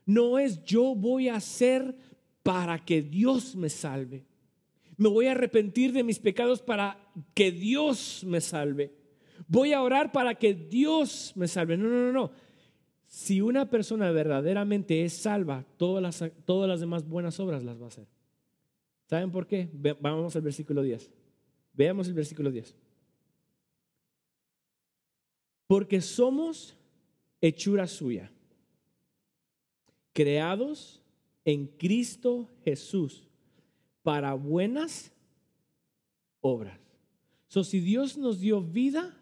No 0.05 0.39
es 0.39 0.63
yo 0.63 0.95
voy 0.95 1.27
a 1.27 1.35
hacer 1.35 1.95
para 2.43 2.83
que 2.83 3.01
Dios 3.01 3.55
me 3.55 3.69
salve. 3.69 4.25
Me 4.97 5.09
voy 5.09 5.27
a 5.27 5.31
arrepentir 5.31 5.93
de 5.93 6.03
mis 6.03 6.19
pecados 6.19 6.61
para 6.61 6.97
que 7.33 7.51
Dios 7.51 8.23
me 8.25 8.41
salve. 8.41 8.93
Voy 9.47 9.73
a 9.73 9.81
orar 9.81 10.11
para 10.11 10.35
que 10.35 10.53
Dios 10.53 11.33
me 11.35 11.47
salve. 11.47 11.77
No, 11.77 11.87
no, 11.87 12.05
no, 12.07 12.11
no. 12.11 12.31
Si 13.05 13.41
una 13.41 13.69
persona 13.69 14.11
verdaderamente 14.11 15.03
es 15.03 15.13
salva, 15.13 15.65
todas 15.77 16.03
las, 16.03 16.31
todas 16.45 16.69
las 16.69 16.79
demás 16.79 17.07
buenas 17.07 17.39
obras 17.39 17.63
las 17.63 17.79
va 17.79 17.85
a 17.85 17.87
hacer. 17.87 18.07
¿Saben 19.05 19.31
por 19.31 19.47
qué? 19.47 19.69
Vamos 19.99 20.35
al 20.35 20.41
versículo 20.43 20.83
10. 20.83 21.11
Veamos 21.73 22.07
el 22.07 22.13
versículo 22.13 22.51
10 22.51 22.75
porque 25.69 26.01
somos 26.01 26.75
hechura 27.41 27.85
suya, 27.85 28.31
creados 30.13 30.99
en 31.45 31.67
Cristo 31.67 32.49
Jesús 32.65 33.29
para 34.01 34.33
buenas 34.33 35.11
obras. 36.41 36.79
So, 37.49 37.63
si 37.63 37.81
Dios 37.81 38.17
nos 38.17 38.39
dio 38.39 38.63
vida, 38.63 39.15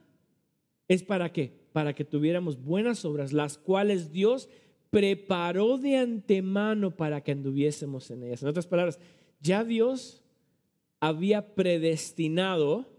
¿es 0.88 1.04
para 1.04 1.34
qué? 1.34 1.52
Para 1.74 1.94
que 1.94 2.06
tuviéramos 2.06 2.64
buenas 2.64 3.04
obras, 3.04 3.34
las 3.34 3.58
cuales 3.58 4.14
Dios 4.14 4.48
preparó 4.90 5.78
de 5.78 5.98
antemano 5.98 6.96
para 6.96 7.20
que 7.20 7.34
anduviésemos 7.34 8.10
en 8.10 8.24
ellas. 8.24 8.42
En 8.42 8.48
otras 8.48 8.68
palabras, 8.68 9.02
ya 9.42 9.66
Dios 9.66 10.24
había 11.02 11.56
predestinado, 11.56 12.90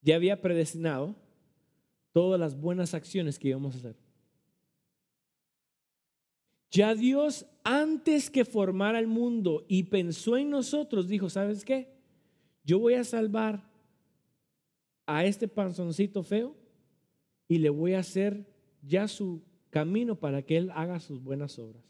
ya 0.00 0.14
había 0.14 0.40
predestinado 0.40 1.20
todas 2.12 2.38
las 2.38 2.58
buenas 2.58 2.94
acciones 2.94 3.38
que 3.38 3.48
íbamos 3.48 3.74
a 3.74 3.78
hacer. 3.78 3.96
Ya 6.70 6.94
Dios, 6.94 7.46
antes 7.64 8.30
que 8.30 8.44
formara 8.44 8.98
el 8.98 9.06
mundo 9.06 9.64
y 9.68 9.84
pensó 9.84 10.36
en 10.36 10.50
nosotros, 10.50 11.06
dijo, 11.08 11.28
¿sabes 11.28 11.64
qué? 11.64 11.92
Yo 12.64 12.78
voy 12.78 12.94
a 12.94 13.04
salvar 13.04 13.68
a 15.04 15.24
este 15.24 15.48
panzoncito 15.48 16.22
feo 16.22 16.56
y 17.48 17.58
le 17.58 17.68
voy 17.68 17.92
a 17.92 17.98
hacer 17.98 18.46
ya 18.82 19.06
su 19.08 19.42
camino 19.68 20.18
para 20.18 20.42
que 20.42 20.56
él 20.56 20.70
haga 20.74 21.00
sus 21.00 21.22
buenas 21.22 21.58
obras. 21.58 21.84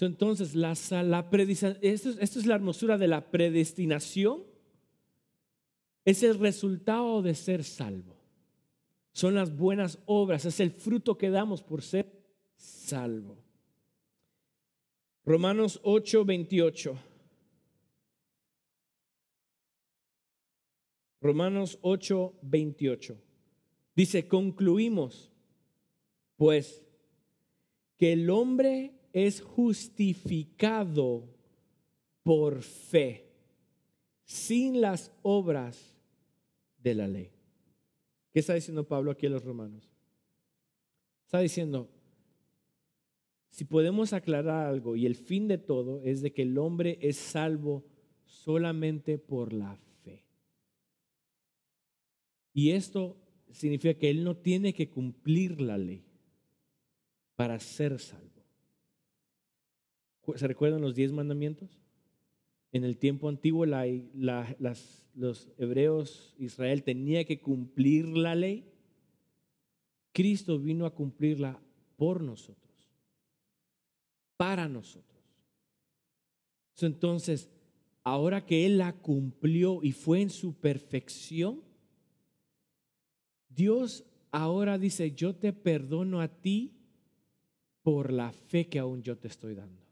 Entonces, 0.00 0.54
la, 0.54 0.74
la 1.02 1.28
esto, 1.82 2.10
esto 2.20 2.38
es 2.38 2.46
la 2.46 2.54
hermosura 2.54 2.96
de 2.96 3.08
la 3.08 3.30
predestinación 3.30 4.47
es 6.08 6.22
el 6.22 6.38
resultado 6.38 7.20
de 7.20 7.34
ser 7.34 7.62
salvo. 7.62 8.16
Son 9.12 9.34
las 9.34 9.54
buenas 9.54 9.98
obras, 10.06 10.46
es 10.46 10.58
el 10.58 10.70
fruto 10.70 11.18
que 11.18 11.28
damos 11.28 11.62
por 11.62 11.82
ser 11.82 12.10
salvo. 12.56 13.36
Romanos 15.26 15.78
8, 15.82 16.24
28. 16.24 16.98
Romanos 21.20 21.78
8, 21.82 22.38
28. 22.40 23.18
Dice, 23.94 24.26
concluimos, 24.26 25.30
pues, 26.36 26.86
que 27.98 28.14
el 28.14 28.30
hombre 28.30 28.94
es 29.12 29.42
justificado 29.42 31.28
por 32.22 32.62
fe, 32.62 33.30
sin 34.24 34.80
las 34.80 35.12
obras 35.20 35.97
de 36.78 36.94
la 36.94 37.08
ley. 37.08 37.30
¿Qué 38.32 38.40
está 38.40 38.54
diciendo 38.54 38.86
Pablo 38.86 39.10
aquí 39.10 39.26
a 39.26 39.30
los 39.30 39.44
romanos? 39.44 39.90
Está 41.24 41.40
diciendo, 41.40 41.90
si 43.50 43.64
podemos 43.64 44.12
aclarar 44.12 44.66
algo, 44.66 44.96
y 44.96 45.06
el 45.06 45.14
fin 45.14 45.48
de 45.48 45.58
todo 45.58 46.00
es 46.02 46.22
de 46.22 46.32
que 46.32 46.42
el 46.42 46.56
hombre 46.58 46.98
es 47.00 47.16
salvo 47.16 47.84
solamente 48.24 49.18
por 49.18 49.52
la 49.52 49.76
fe. 50.02 50.24
Y 52.52 52.70
esto 52.70 53.16
significa 53.50 53.98
que 53.98 54.10
él 54.10 54.24
no 54.24 54.36
tiene 54.36 54.74
que 54.74 54.90
cumplir 54.90 55.60
la 55.60 55.78
ley 55.78 56.04
para 57.36 57.58
ser 57.58 57.98
salvo. 57.98 58.44
¿Se 60.34 60.46
recuerdan 60.46 60.82
los 60.82 60.94
diez 60.94 61.12
mandamientos? 61.12 61.80
En 62.72 62.84
el 62.84 62.98
tiempo 62.98 63.28
antiguo 63.28 63.64
los 63.66 65.48
hebreos, 65.56 66.34
Israel 66.38 66.82
tenía 66.82 67.24
que 67.24 67.40
cumplir 67.40 68.06
la 68.08 68.34
ley. 68.34 68.64
Cristo 70.12 70.58
vino 70.58 70.84
a 70.84 70.94
cumplirla 70.94 71.60
por 71.96 72.22
nosotros, 72.22 72.92
para 74.36 74.68
nosotros. 74.68 75.18
Entonces, 76.80 77.50
ahora 78.04 78.44
que 78.44 78.66
Él 78.66 78.78
la 78.78 78.92
cumplió 78.92 79.82
y 79.82 79.92
fue 79.92 80.20
en 80.20 80.30
su 80.30 80.54
perfección, 80.54 81.62
Dios 83.48 84.04
ahora 84.30 84.78
dice, 84.78 85.12
yo 85.12 85.34
te 85.34 85.52
perdono 85.52 86.20
a 86.20 86.28
ti 86.28 86.74
por 87.82 88.12
la 88.12 88.30
fe 88.32 88.68
que 88.68 88.78
aún 88.78 89.02
yo 89.02 89.16
te 89.16 89.28
estoy 89.28 89.54
dando. 89.54 89.87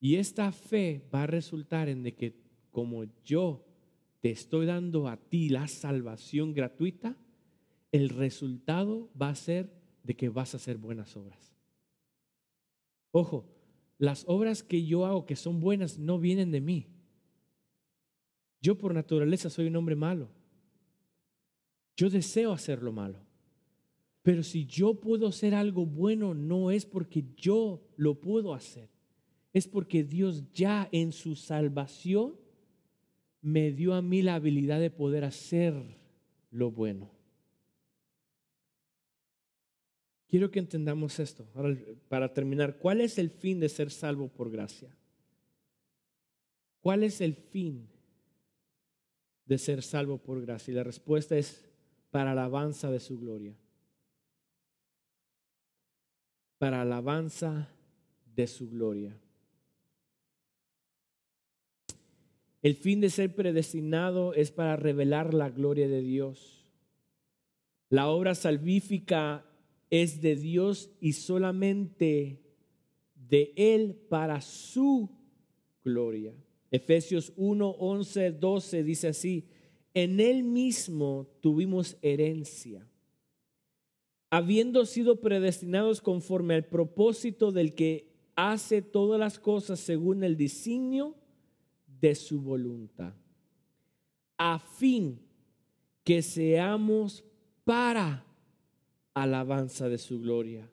Y 0.00 0.16
esta 0.16 0.52
fe 0.52 1.02
va 1.14 1.22
a 1.22 1.26
resultar 1.26 1.88
en 1.88 2.02
de 2.02 2.14
que 2.14 2.36
como 2.70 3.04
yo 3.24 3.64
te 4.20 4.30
estoy 4.30 4.66
dando 4.66 5.08
a 5.08 5.16
ti 5.16 5.48
la 5.48 5.68
salvación 5.68 6.52
gratuita, 6.52 7.16
el 7.92 8.10
resultado 8.10 9.10
va 9.20 9.30
a 9.30 9.34
ser 9.34 9.72
de 10.02 10.14
que 10.14 10.28
vas 10.28 10.54
a 10.54 10.58
hacer 10.58 10.76
buenas 10.76 11.16
obras. 11.16 11.56
Ojo, 13.10 13.46
las 13.98 14.24
obras 14.28 14.62
que 14.62 14.84
yo 14.84 15.06
hago 15.06 15.24
que 15.24 15.36
son 15.36 15.60
buenas 15.60 15.98
no 15.98 16.18
vienen 16.18 16.50
de 16.50 16.60
mí. 16.60 16.86
Yo 18.60 18.76
por 18.76 18.94
naturaleza 18.94 19.48
soy 19.48 19.68
un 19.68 19.76
hombre 19.76 19.96
malo. 19.96 20.28
Yo 21.96 22.10
deseo 22.10 22.52
hacer 22.52 22.82
lo 22.82 22.92
malo. 22.92 23.24
Pero 24.22 24.42
si 24.42 24.66
yo 24.66 25.00
puedo 25.00 25.28
hacer 25.28 25.54
algo 25.54 25.86
bueno, 25.86 26.34
no 26.34 26.70
es 26.70 26.84
porque 26.84 27.24
yo 27.36 27.88
lo 27.96 28.20
puedo 28.20 28.52
hacer. 28.52 28.90
Es 29.56 29.66
porque 29.66 30.04
Dios 30.04 30.52
ya 30.52 30.86
en 30.92 31.12
su 31.12 31.34
salvación 31.34 32.36
me 33.40 33.72
dio 33.72 33.94
a 33.94 34.02
mí 34.02 34.20
la 34.20 34.34
habilidad 34.34 34.78
de 34.78 34.90
poder 34.90 35.24
hacer 35.24 35.72
lo 36.50 36.70
bueno. 36.70 37.10
Quiero 40.28 40.50
que 40.50 40.58
entendamos 40.58 41.18
esto. 41.20 41.46
para 42.10 42.34
terminar, 42.34 42.76
¿cuál 42.76 43.00
es 43.00 43.16
el 43.16 43.30
fin 43.30 43.58
de 43.58 43.70
ser 43.70 43.90
salvo 43.90 44.28
por 44.28 44.50
gracia? 44.50 44.94
¿Cuál 46.82 47.02
es 47.02 47.22
el 47.22 47.34
fin 47.34 47.88
de 49.46 49.56
ser 49.56 49.82
salvo 49.82 50.18
por 50.18 50.42
gracia? 50.42 50.72
Y 50.72 50.74
la 50.74 50.84
respuesta 50.84 51.34
es 51.34 51.64
para 52.10 52.32
alabanza 52.32 52.90
de 52.90 53.00
su 53.00 53.18
gloria. 53.18 53.56
Para 56.58 56.82
alabanza 56.82 57.70
de 58.34 58.46
su 58.46 58.68
gloria. 58.68 59.18
El 62.66 62.74
fin 62.74 63.00
de 63.00 63.10
ser 63.10 63.32
predestinado 63.32 64.34
es 64.34 64.50
para 64.50 64.74
revelar 64.74 65.34
la 65.34 65.50
gloria 65.50 65.86
de 65.86 66.02
Dios. 66.02 66.66
La 67.90 68.08
obra 68.08 68.34
salvífica 68.34 69.46
es 69.88 70.20
de 70.20 70.34
Dios 70.34 70.90
y 71.00 71.12
solamente 71.12 72.42
de 73.14 73.52
Él 73.54 73.94
para 74.08 74.40
su 74.40 75.08
gloria. 75.84 76.34
Efesios 76.72 77.32
1, 77.36 77.70
11, 77.70 78.32
12 78.32 78.82
dice 78.82 79.06
así, 79.06 79.46
en 79.94 80.18
Él 80.18 80.42
mismo 80.42 81.28
tuvimos 81.40 81.96
herencia, 82.02 82.84
habiendo 84.28 84.86
sido 84.86 85.20
predestinados 85.20 86.00
conforme 86.00 86.56
al 86.56 86.64
propósito 86.64 87.52
del 87.52 87.76
que 87.76 88.12
hace 88.34 88.82
todas 88.82 89.20
las 89.20 89.38
cosas 89.38 89.78
según 89.78 90.24
el 90.24 90.36
designio 90.36 91.14
de 92.00 92.14
su 92.14 92.40
voluntad, 92.40 93.14
a 94.36 94.58
fin 94.58 95.20
que 96.04 96.22
seamos 96.22 97.24
para 97.64 98.24
alabanza 99.14 99.88
de 99.88 99.98
su 99.98 100.20
gloria. 100.20 100.70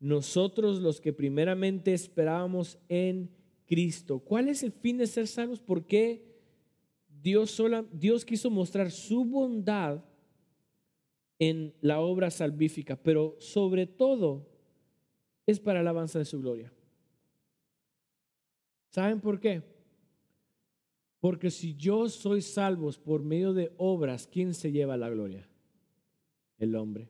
Nosotros 0.00 0.80
los 0.80 1.00
que 1.00 1.12
primeramente 1.12 1.94
esperábamos 1.94 2.78
en 2.88 3.30
Cristo. 3.66 4.18
¿Cuál 4.20 4.48
es 4.48 4.62
el 4.62 4.72
fin 4.72 4.98
de 4.98 5.06
ser 5.06 5.26
salvos? 5.26 5.60
¿Por 5.60 5.86
qué 5.86 6.24
Dios, 7.08 7.50
sola, 7.50 7.84
Dios 7.92 8.24
quiso 8.24 8.50
mostrar 8.50 8.90
su 8.90 9.24
bondad 9.24 10.04
en 11.38 11.74
la 11.80 12.00
obra 12.00 12.30
salvífica? 12.30 12.96
Pero 12.96 13.36
sobre 13.38 13.86
todo 13.86 14.46
es 15.46 15.60
para 15.60 15.80
alabanza 15.80 16.18
de 16.18 16.24
su 16.24 16.40
gloria. 16.40 16.72
¿Saben 18.88 19.20
por 19.20 19.38
qué? 19.40 19.62
Porque 21.20 21.50
si 21.50 21.74
yo 21.74 22.08
soy 22.08 22.42
salvos 22.42 22.98
por 22.98 23.22
medio 23.22 23.52
de 23.52 23.72
obras, 23.76 24.28
¿quién 24.30 24.54
se 24.54 24.70
lleva 24.70 24.96
la 24.96 25.10
gloria? 25.10 25.48
El 26.58 26.76
hombre. 26.76 27.08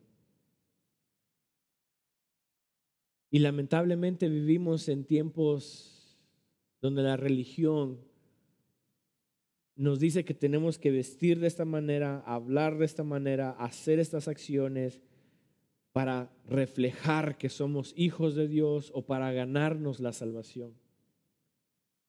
Y 3.30 3.40
lamentablemente 3.40 4.28
vivimos 4.28 4.88
en 4.88 5.04
tiempos 5.04 6.18
donde 6.80 7.02
la 7.02 7.16
religión 7.16 7.98
nos 9.76 10.00
dice 10.00 10.24
que 10.24 10.34
tenemos 10.34 10.78
que 10.78 10.90
vestir 10.90 11.38
de 11.38 11.46
esta 11.46 11.64
manera, 11.64 12.20
hablar 12.26 12.78
de 12.78 12.86
esta 12.86 13.04
manera, 13.04 13.50
hacer 13.50 13.98
estas 13.98 14.26
acciones 14.26 15.02
para 15.92 16.32
reflejar 16.46 17.38
que 17.38 17.48
somos 17.48 17.92
hijos 17.96 18.34
de 18.34 18.48
Dios 18.48 18.90
o 18.94 19.06
para 19.06 19.32
ganarnos 19.32 20.00
la 20.00 20.12
salvación. 20.12 20.74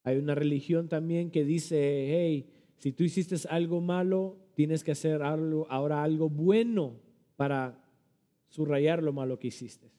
Hay 0.03 0.17
una 0.17 0.35
religión 0.35 0.88
también 0.88 1.31
que 1.31 1.43
dice, 1.43 1.77
hey, 2.15 2.49
si 2.77 2.91
tú 2.91 3.03
hiciste 3.03 3.35
algo 3.49 3.81
malo, 3.81 4.38
tienes 4.55 4.83
que 4.83 4.91
hacer 4.91 5.21
ahora 5.21 6.03
algo 6.03 6.29
bueno 6.29 6.99
para 7.35 7.83
subrayar 8.47 9.03
lo 9.03 9.13
malo 9.13 9.39
que 9.39 9.47
hiciste. 9.47 9.91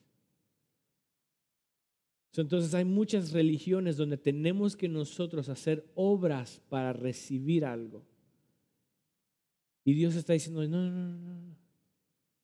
Entonces 2.37 2.75
hay 2.75 2.85
muchas 2.85 3.33
religiones 3.33 3.97
donde 3.97 4.17
tenemos 4.17 4.77
que 4.77 4.89
nosotros 4.89 5.49
hacer 5.49 5.85
obras 5.95 6.63
para 6.69 6.93
recibir 6.93 7.65
algo. 7.65 8.05
Y 9.85 9.95
Dios 9.95 10.15
está 10.15 10.33
diciendo, 10.33 10.67
no, 10.67 10.91
no, 10.91 10.91
no, 10.91 11.19
no. 11.19 11.57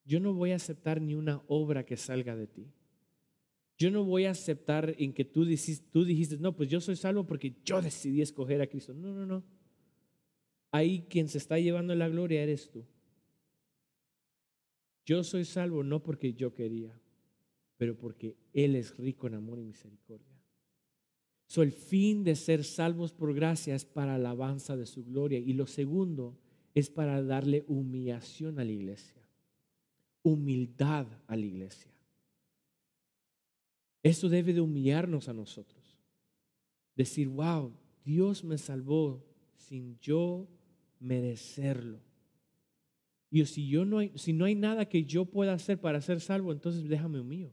Yo 0.04 0.20
no 0.20 0.34
voy 0.34 0.52
a 0.52 0.56
aceptar 0.56 1.00
ni 1.00 1.14
una 1.14 1.42
obra 1.48 1.84
que 1.84 1.96
salga 1.96 2.36
de 2.36 2.46
ti. 2.46 2.72
Yo 3.78 3.90
no 3.90 4.04
voy 4.04 4.24
a 4.24 4.30
aceptar 4.30 4.94
en 4.98 5.12
que 5.12 5.24
tú 5.24 5.44
dijiste, 5.44 5.86
tú 5.90 6.06
no, 6.40 6.56
pues 6.56 6.70
yo 6.70 6.80
soy 6.80 6.96
salvo 6.96 7.26
porque 7.26 7.56
yo 7.64 7.82
decidí 7.82 8.22
escoger 8.22 8.60
a 8.62 8.66
Cristo. 8.66 8.94
No, 8.94 9.12
no, 9.12 9.26
no. 9.26 9.44
Ahí 10.70 11.06
quien 11.08 11.28
se 11.28 11.38
está 11.38 11.58
llevando 11.58 11.94
la 11.94 12.08
gloria 12.08 12.42
eres 12.42 12.70
tú. 12.70 12.84
Yo 15.04 15.22
soy 15.22 15.44
salvo 15.44 15.84
no 15.84 16.02
porque 16.02 16.32
yo 16.34 16.52
quería, 16.52 16.98
pero 17.76 17.96
porque 17.96 18.36
Él 18.52 18.74
es 18.76 18.96
rico 18.96 19.26
en 19.26 19.34
amor 19.34 19.58
y 19.58 19.64
misericordia. 19.64 20.36
So, 21.46 21.62
el 21.62 21.70
fin 21.70 22.24
de 22.24 22.34
ser 22.34 22.64
salvos 22.64 23.12
por 23.12 23.32
gracia 23.32 23.74
es 23.74 23.84
para 23.84 24.16
alabanza 24.16 24.76
de 24.76 24.86
su 24.86 25.04
gloria. 25.04 25.38
Y 25.38 25.52
lo 25.52 25.66
segundo 25.66 26.36
es 26.74 26.90
para 26.90 27.22
darle 27.22 27.64
humillación 27.68 28.58
a 28.58 28.64
la 28.64 28.72
iglesia. 28.72 29.22
Humildad 30.22 31.06
a 31.28 31.36
la 31.36 31.46
iglesia. 31.46 31.95
Eso 34.02 34.28
debe 34.28 34.52
de 34.52 34.60
humillarnos 34.60 35.28
a 35.28 35.32
nosotros. 35.32 35.98
Decir, 36.94 37.28
wow, 37.28 37.72
Dios 38.04 38.44
me 38.44 38.58
salvó 38.58 39.24
sin 39.56 39.98
yo 39.98 40.48
merecerlo. 41.00 42.00
Y 43.30 43.44
si, 43.46 43.68
yo 43.68 43.84
no 43.84 43.98
hay, 43.98 44.12
si 44.14 44.32
no 44.32 44.44
hay 44.44 44.54
nada 44.54 44.88
que 44.88 45.04
yo 45.04 45.24
pueda 45.24 45.52
hacer 45.52 45.80
para 45.80 46.00
ser 46.00 46.20
salvo, 46.20 46.52
entonces 46.52 46.88
déjame 46.88 47.20
humillo 47.20 47.52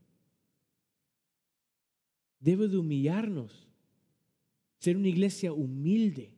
debe 2.43 2.67
de 2.67 2.77
humillarnos, 2.77 3.69
ser 4.79 4.97
una 4.97 5.08
iglesia 5.08 5.53
humilde, 5.53 6.36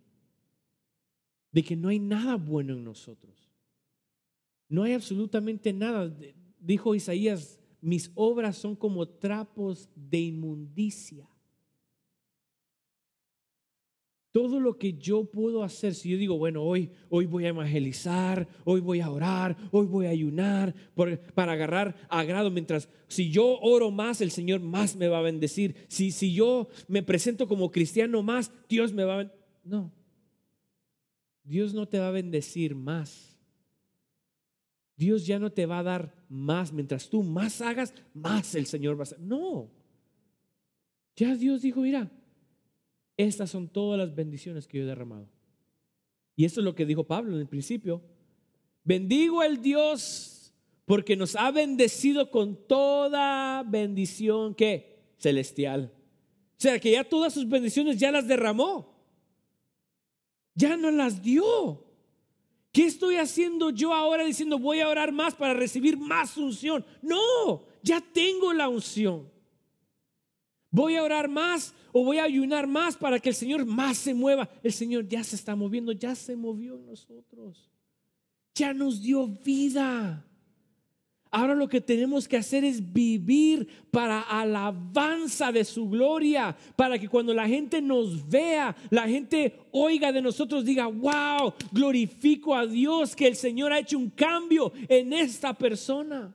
de 1.52 1.64
que 1.64 1.76
no 1.76 1.90
hay 1.90 1.98
nada 1.98 2.36
bueno 2.36 2.74
en 2.74 2.84
nosotros. 2.84 3.50
No 4.70 4.84
hay 4.84 4.94
absolutamente 4.94 5.74
nada. 5.74 6.16
Dijo 6.60 6.94
Isaías, 6.94 7.60
mis 7.86 8.12
obras 8.16 8.58
son 8.58 8.76
como 8.76 9.08
trapos 9.08 9.88
de 9.96 10.20
inmundicia. 10.20 11.30
Todo 14.32 14.60
lo 14.60 14.80
que 14.80 14.94
yo 14.94 15.26
puedo 15.26 15.64
hacer, 15.64 15.94
si 15.94 16.10
yo 16.10 16.18
digo, 16.18 16.36
bueno, 16.36 16.64
hoy, 16.64 16.90
hoy 17.10 17.28
voy 17.28 17.46
a 17.46 17.50
evangelizar, 17.50 18.48
hoy 18.64 18.82
voy 18.82 19.02
a 19.02 19.12
orar, 19.12 19.56
hoy 19.72 19.86
voy 19.86 20.08
a 20.08 20.10
ayunar 20.10 20.74
para 21.36 21.54
agarrar 21.54 21.96
agrado, 22.10 22.50
mientras 22.50 22.90
si 23.08 23.30
yo 23.30 23.60
oro 23.60 23.92
más, 23.92 24.20
el 24.20 24.32
Señor 24.32 24.62
más 24.62 24.96
me 24.96 25.08
va 25.08 25.20
a 25.20 25.22
bendecir. 25.22 25.76
Si, 25.88 26.10
si 26.10 26.34
yo 26.34 26.68
me 26.88 27.04
presento 27.04 27.48
como 27.48 27.72
cristiano 27.72 28.24
más, 28.24 28.52
Dios 28.68 28.94
me 28.94 29.04
va 29.04 29.22
a. 29.22 29.32
No, 29.64 29.94
Dios 31.44 31.76
no 31.76 31.88
te 31.88 32.00
va 32.00 32.08
a 32.08 32.12
bendecir 32.12 32.74
más. 32.74 33.35
Dios 34.98 35.26
ya 35.26 35.40
no 35.40 35.52
te 35.52 35.66
va 35.66 35.80
a 35.80 35.84
dar 35.84 36.16
más. 36.30 36.72
Mientras 36.72 37.10
tú 37.10 37.24
más 37.24 37.62
hagas, 37.62 37.94
más 38.14 38.56
el 38.56 38.66
Señor 38.66 38.96
va 38.96 39.02
a 39.02 39.04
hacer. 39.04 39.20
No. 39.20 39.70
Ya 41.16 41.36
Dios 41.36 41.62
dijo, 41.62 41.82
mira, 41.82 42.12
estas 43.18 43.50
son 43.50 43.68
todas 43.68 43.98
las 43.98 44.16
bendiciones 44.16 44.68
que 44.68 44.78
yo 44.78 44.84
he 44.84 44.88
derramado. 44.88 45.30
Y 46.36 46.46
eso 46.46 46.60
es 46.60 46.66
lo 46.66 46.76
que 46.76 46.86
dijo 46.86 47.06
Pablo 47.06 47.34
en 47.36 47.42
el 47.42 47.48
principio. 47.48 48.02
Bendigo 48.84 49.42
al 49.42 49.62
Dios 49.62 50.54
porque 50.86 51.16
nos 51.16 51.36
ha 51.36 51.52
bendecido 51.52 52.30
con 52.30 52.68
toda 52.68 53.64
bendición 53.64 54.54
que 54.54 55.14
celestial. 55.18 55.92
O 56.58 56.62
sea, 56.62 56.80
que 56.80 56.92
ya 56.92 57.04
todas 57.04 57.34
sus 57.34 57.48
bendiciones 57.48 57.98
ya 57.98 58.12
las 58.12 58.28
derramó. 58.28 58.96
Ya 60.54 60.78
no 60.78 60.92
las 60.92 61.22
dio. 61.22 61.85
¿Qué 62.76 62.84
estoy 62.88 63.16
haciendo 63.16 63.70
yo 63.70 63.94
ahora 63.94 64.26
diciendo 64.26 64.60
voy 64.60 64.82
a 64.82 64.90
orar 64.90 65.14
más 65.14 65.34
para 65.34 65.54
recibir 65.54 65.98
más 65.98 66.36
unción? 66.36 66.86
No, 67.02 67.64
ya 67.82 68.02
tengo 68.02 68.52
la 68.52 68.68
unción. 68.68 69.32
Voy 70.72 70.98
a 70.98 71.04
orar 71.04 71.30
más 71.30 71.74
o 71.94 72.04
voy 72.04 72.18
a 72.18 72.26
ayunar 72.26 72.68
más 72.68 72.98
para 72.98 73.18
que 73.18 73.30
el 73.30 73.36
Señor 73.36 73.66
más 73.66 73.96
se 73.96 74.14
mueva. 74.14 74.50
El 74.62 74.74
Señor 74.74 75.08
ya 75.08 75.24
se 75.24 75.38
está 75.38 75.56
moviendo, 75.56 75.94
ya 75.94 76.16
se 76.16 76.36
movió 76.36 76.76
en 76.76 76.86
nosotros. 76.88 77.72
Ya 78.54 78.74
nos 78.74 79.02
dio 79.02 79.26
vida. 79.26 80.28
Ahora 81.36 81.54
lo 81.54 81.68
que 81.68 81.82
tenemos 81.82 82.30
que 82.30 82.38
hacer 82.38 82.64
es 82.64 82.94
vivir 82.94 83.68
para 83.92 84.22
alabanza 84.22 85.52
de 85.52 85.66
su 85.66 85.90
gloria, 85.90 86.56
para 86.78 86.98
que 86.98 87.10
cuando 87.10 87.34
la 87.34 87.46
gente 87.46 87.82
nos 87.82 88.26
vea, 88.30 88.74
la 88.90 89.06
gente 89.06 89.54
oiga 89.72 90.14
de 90.14 90.22
nosotros, 90.22 90.64
diga, 90.64 90.88
wow, 90.88 91.54
glorifico 91.74 92.56
a 92.56 92.66
Dios 92.66 93.18
que 93.18 93.28
el 93.28 93.36
Señor 93.36 93.74
ha 93.74 93.80
hecho 93.80 93.98
un 93.98 94.12
cambio 94.12 94.72
en 94.88 95.12
esta 95.12 95.54
persona. 95.54 96.34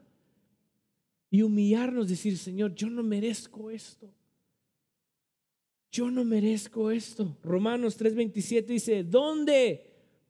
Y 1.31 1.41
humillarnos, 1.41 2.07
decir, 2.07 2.37
Señor, 2.37 2.75
yo 2.75 2.91
no 2.91 3.03
merezco 3.03 3.71
esto. 3.71 4.07
Yo 5.91 6.11
no 6.11 6.25
merezco 6.25 6.91
esto. 6.91 7.39
Romanos 7.43 7.99
3:27 7.99 8.67
dice, 8.67 9.03
¿dónde 9.03 9.83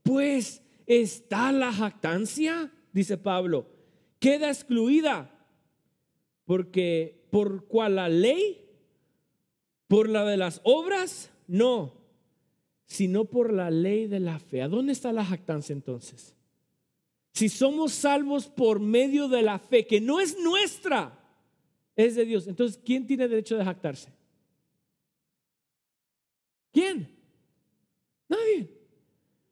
pues 0.05 0.63
está 0.87 1.51
la 1.51 1.73
jactancia? 1.73 2.73
Dice 2.93 3.19
Pablo 3.19 3.67
queda 4.21 4.49
excluida. 4.49 5.37
Porque 6.45 7.27
por 7.31 7.67
cuál 7.67 7.97
la 7.97 8.09
ley, 8.09 8.65
por 9.89 10.09
la 10.09 10.25
de 10.25 10.37
las 10.37 10.61
obras, 10.63 11.31
no, 11.49 11.95
sino 12.87 13.25
por 13.25 13.53
la 13.53 13.71
ley 13.71 14.07
de 14.07 14.21
la 14.21 14.39
fe. 14.39 14.63
¿A 14.63 14.69
dónde 14.69 14.93
está 14.93 15.13
la 15.13 15.25
jactancia 15.25 15.73
entonces? 15.73 16.35
Si 17.33 17.49
somos 17.49 17.93
salvos 17.93 18.49
por 18.49 18.81
medio 18.81 19.29
de 19.29 19.43
la 19.43 19.59
fe, 19.59 19.87
que 19.87 20.01
no 20.01 20.21
es 20.21 20.39
nuestra, 20.39 21.17
es 21.95 22.17
de 22.17 22.25
Dios. 22.25 22.47
Entonces, 22.47 22.81
¿quién 22.85 23.07
tiene 23.07 23.29
derecho 23.29 23.57
de 23.57 23.65
jactarse? 23.65 24.13
¿Quién? 26.73 27.09
Nadie. 28.29 28.71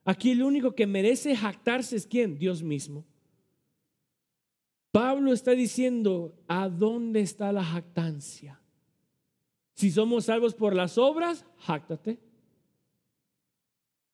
Aquí 0.05 0.33
el 0.33 0.43
único 0.43 0.75
que 0.75 0.87
merece 0.87 1.37
jactarse 1.37 1.97
es 1.97 2.07
quién? 2.07 2.39
Dios 2.39 2.63
mismo. 2.63 3.05
Pablo 4.91 5.33
está 5.33 5.53
diciendo, 5.53 6.37
¿a 6.47 6.69
dónde 6.69 7.21
está 7.21 7.53
la 7.53 7.65
jactancia? 7.65 8.61
Si 9.75 9.91
somos 9.91 10.25
salvos 10.25 10.55
por 10.55 10.75
las 10.75 10.99
obras, 10.99 11.45
jáctate. 11.59 12.19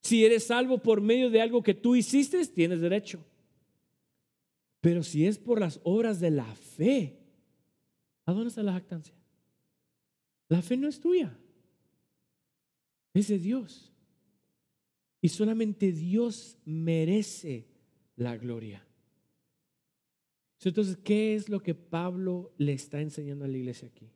Si 0.02 0.24
eres 0.24 0.44
salvo 0.44 0.78
por 0.78 1.00
medio 1.00 1.30
de 1.30 1.40
algo 1.40 1.62
que 1.62 1.72
tú 1.72 1.96
hiciste, 1.96 2.44
tienes 2.46 2.80
derecho. 2.80 3.24
Pero 4.80 5.02
si 5.02 5.26
es 5.26 5.38
por 5.38 5.60
las 5.60 5.80
obras 5.82 6.20
de 6.20 6.30
la 6.30 6.54
fe, 6.54 7.18
¿a 8.26 8.32
dónde 8.32 8.48
está 8.48 8.62
la 8.62 8.74
jactancia? 8.74 9.14
La 10.48 10.60
fe 10.60 10.76
no 10.76 10.88
es 10.88 11.00
tuya, 11.00 11.34
es 13.14 13.28
de 13.28 13.38
Dios. 13.38 13.90
Y 15.22 15.30
solamente 15.30 15.90
Dios 15.90 16.58
merece 16.66 17.66
la 18.16 18.36
gloria. 18.36 18.86
Entonces, 20.68 20.96
¿qué 20.96 21.34
es 21.34 21.48
lo 21.48 21.60
que 21.60 21.74
Pablo 21.74 22.54
le 22.56 22.72
está 22.72 23.00
enseñando 23.00 23.44
a 23.44 23.48
la 23.48 23.58
iglesia 23.58 23.88
aquí? 23.88 24.10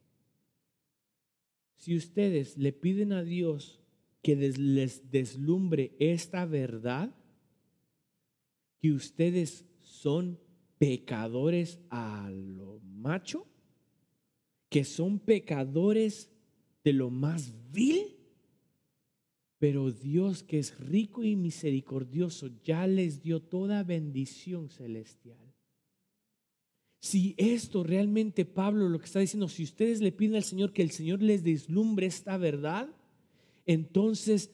Si 1.77 1.97
ustedes 1.97 2.57
le 2.57 2.73
piden 2.73 3.13
a 3.13 3.23
Dios 3.23 3.81
que 4.23 4.35
les 4.35 5.11
deslumbre 5.11 5.95
esta 5.99 6.45
verdad, 6.47 7.15
que 8.81 8.93
ustedes 8.93 9.65
son 9.81 10.39
pecadores 10.79 11.81
a 11.91 12.31
lo 12.31 12.81
macho, 12.81 13.47
que 14.69 14.85
son 14.85 15.19
pecadores 15.19 16.31
de 16.85 16.93
lo 16.93 17.11
más 17.11 17.53
vil, 17.73 18.17
pero 19.59 19.91
Dios 19.91 20.43
que 20.43 20.59
es 20.59 20.79
rico 20.79 21.25
y 21.25 21.37
misericordioso 21.37 22.49
ya 22.63 22.87
les 22.87 23.23
dio 23.23 23.41
toda 23.43 23.83
bendición 23.83 24.69
celestial. 24.69 25.48
Si 27.01 27.35
esto 27.37 27.85
realmente 27.85 28.45
Pablo 28.45 28.89
lo 28.89 28.99
que 28.99 29.07
está 29.07 29.21
diciendo, 29.21 29.49
si 29.49 29.63
ustedes 29.63 30.01
le 30.01 30.13
piden 30.13 30.37
al 30.37 30.45
Señor 30.45 30.73
que 30.73 30.83
el 30.83 30.91
Señor 30.91 31.23
les 31.23 31.45
deslumbre 31.45 32.07
esta 32.07 32.37
verdad, 32.37 32.89
entonces 33.67 34.51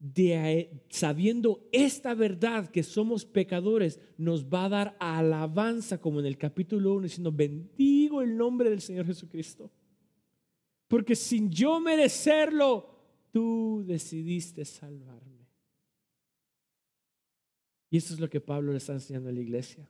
de, 0.00 0.82
sabiendo 0.88 1.68
esta 1.72 2.14
verdad 2.14 2.70
que 2.70 2.82
somos 2.82 3.26
pecadores, 3.26 4.00
nos 4.16 4.46
va 4.46 4.64
a 4.64 4.68
dar 4.70 4.96
alabanza 4.98 6.00
como 6.00 6.20
en 6.20 6.26
el 6.26 6.38
capítulo 6.38 6.94
1 6.94 7.02
diciendo, 7.02 7.30
bendigo 7.30 8.22
el 8.22 8.36
nombre 8.36 8.70
del 8.70 8.80
Señor 8.80 9.06
Jesucristo. 9.06 9.70
Porque 10.88 11.14
sin 11.14 11.50
yo 11.50 11.78
merecerlo, 11.80 12.88
tú 13.30 13.84
decidiste 13.86 14.64
salvarme. 14.64 15.46
Y 17.90 17.98
eso 17.98 18.14
es 18.14 18.20
lo 18.20 18.30
que 18.30 18.40
Pablo 18.40 18.72
le 18.72 18.78
está 18.78 18.94
enseñando 18.94 19.28
a 19.28 19.32
la 19.32 19.40
iglesia. 19.40 19.88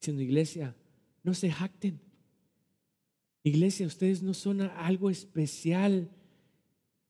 Diciendo, 0.00 0.22
iglesia, 0.22 0.74
no 1.22 1.34
se 1.34 1.50
jacten. 1.50 2.00
Iglesia, 3.42 3.86
ustedes 3.86 4.22
no 4.22 4.32
son 4.32 4.62
algo 4.62 5.10
especial. 5.10 6.10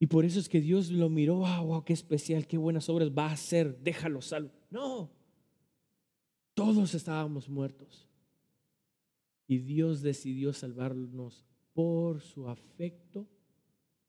Y 0.01 0.07
por 0.07 0.25
eso 0.25 0.41
es 0.41 0.49
que 0.49 0.61
Dios 0.61 0.91
lo 0.91 1.09
miró, 1.09 1.37
wow, 1.37 1.67
wow, 1.67 1.85
qué 1.85 1.93
especial, 1.93 2.49
qué 2.49 2.59
buenas 2.59 2.89
obras 2.89 3.11
va 3.17 3.29
a 3.29 3.33
hacer, 3.33 3.79
déjalo 3.81 4.21
salvo. 4.21 4.51
No, 4.71 5.11
todos 6.55 6.95
estábamos 6.95 7.49
muertos. 7.49 8.09
Y 9.47 9.59
Dios 9.59 10.03
decidió 10.03 10.53
salvarnos 10.53 11.47
por 11.73 12.21
su 12.21 12.49
afecto 12.49 13.29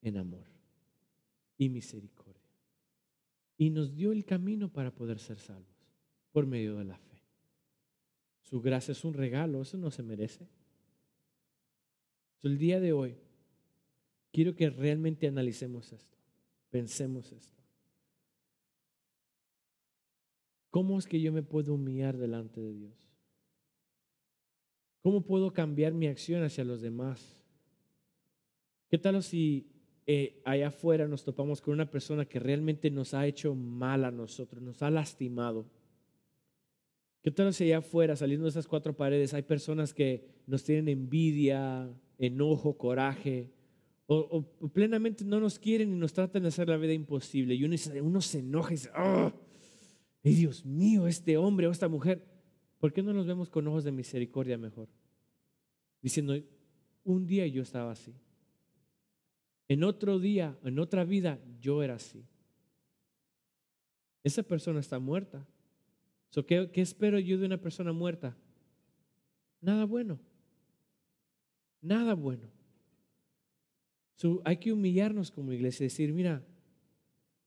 en 0.01 0.17
amor 0.17 0.47
y 1.57 1.69
misericordia. 1.69 2.41
Y 3.57 3.69
nos 3.69 3.95
dio 3.95 4.11
el 4.11 4.25
camino 4.25 4.69
para 4.73 4.93
poder 4.93 5.19
ser 5.19 5.37
salvos 5.37 5.67
por 6.31 6.47
medio 6.47 6.77
de 6.77 6.85
la 6.85 6.97
fe. 6.97 7.10
Su 8.51 8.61
gracia 8.61 8.91
es 8.91 9.05
un 9.05 9.13
regalo, 9.13 9.61
eso 9.61 9.77
no 9.77 9.91
se 9.91 10.03
merece. 10.03 10.45
el 12.43 12.57
día 12.57 12.81
de 12.81 12.91
hoy, 12.91 13.15
quiero 14.33 14.57
que 14.57 14.69
realmente 14.69 15.25
analicemos 15.25 15.93
esto, 15.93 16.17
pensemos 16.69 17.31
esto. 17.31 17.63
¿Cómo 20.69 20.99
es 20.99 21.07
que 21.07 21.21
yo 21.21 21.31
me 21.31 21.43
puedo 21.43 21.75
humillar 21.75 22.17
delante 22.17 22.59
de 22.59 22.73
Dios? 22.73 23.09
¿Cómo 25.01 25.21
puedo 25.21 25.53
cambiar 25.53 25.93
mi 25.93 26.07
acción 26.07 26.43
hacia 26.43 26.65
los 26.65 26.81
demás? 26.81 27.41
¿Qué 28.89 28.97
tal 28.97 29.23
si 29.23 29.71
eh, 30.05 30.41
allá 30.43 30.67
afuera 30.67 31.07
nos 31.07 31.23
topamos 31.23 31.61
con 31.61 31.73
una 31.73 31.89
persona 31.89 32.25
que 32.25 32.39
realmente 32.39 32.91
nos 32.91 33.13
ha 33.13 33.25
hecho 33.25 33.55
mal 33.55 34.03
a 34.03 34.11
nosotros, 34.11 34.61
nos 34.61 34.81
ha 34.81 34.89
lastimado? 34.89 35.65
¿Qué 37.21 37.29
tal 37.29 37.53
si 37.53 37.65
allá 37.65 37.79
afuera, 37.79 38.15
saliendo 38.15 38.45
de 38.45 38.49
esas 38.49 38.67
cuatro 38.67 38.95
paredes, 38.95 39.33
hay 39.33 39.43
personas 39.43 39.93
que 39.93 40.25
nos 40.47 40.63
tienen 40.63 40.87
envidia, 40.87 41.87
enojo, 42.17 42.77
coraje, 42.77 43.51
o, 44.07 44.43
plenamente 44.73 45.23
no 45.23 45.39
nos 45.39 45.57
quieren 45.57 45.93
y 45.93 45.95
nos 45.95 46.11
tratan 46.11 46.41
de 46.41 46.49
hacer 46.49 46.67
la 46.67 46.77
vida 46.77 46.93
imposible? 46.93 47.53
Y 47.53 47.63
uno, 47.63 48.21
se 48.21 48.39
enoja 48.39 48.71
y 48.71 48.75
dice, 48.75 48.89
¡oh! 48.97 49.31
Dios 50.23 50.65
mío, 50.65 51.07
este 51.07 51.37
hombre 51.37 51.67
o 51.67 51.71
esta 51.71 51.87
mujer! 51.87 52.27
¿Por 52.79 52.91
qué 52.91 53.03
no 53.03 53.13
nos 53.13 53.27
vemos 53.27 53.49
con 53.49 53.67
ojos 53.67 53.83
de 53.83 53.91
misericordia 53.91 54.57
mejor? 54.57 54.89
Diciendo, 56.01 56.35
un 57.03 57.27
día 57.27 57.45
yo 57.45 57.61
estaba 57.61 57.91
así. 57.91 58.15
En 59.67 59.83
otro 59.83 60.19
día, 60.19 60.57
en 60.63 60.79
otra 60.79 61.05
vida, 61.05 61.39
yo 61.59 61.83
era 61.83 61.95
así. 61.95 62.25
Esa 64.23 64.41
persona 64.41 64.79
está 64.79 64.97
muerta. 64.97 65.47
¿Qué, 66.47 66.69
espero 66.75 67.19
yo 67.19 67.37
de 67.37 67.45
una 67.45 67.59
persona 67.59 67.91
muerta? 67.91 68.37
Nada 69.59 69.85
bueno. 69.85 70.19
Nada 71.81 72.13
bueno. 72.13 72.49
hay 74.45 74.57
que 74.57 74.71
humillarnos 74.71 75.31
como 75.31 75.51
iglesia 75.51 75.83
y 75.83 75.87
decir, 75.87 76.13
mira, 76.13 76.45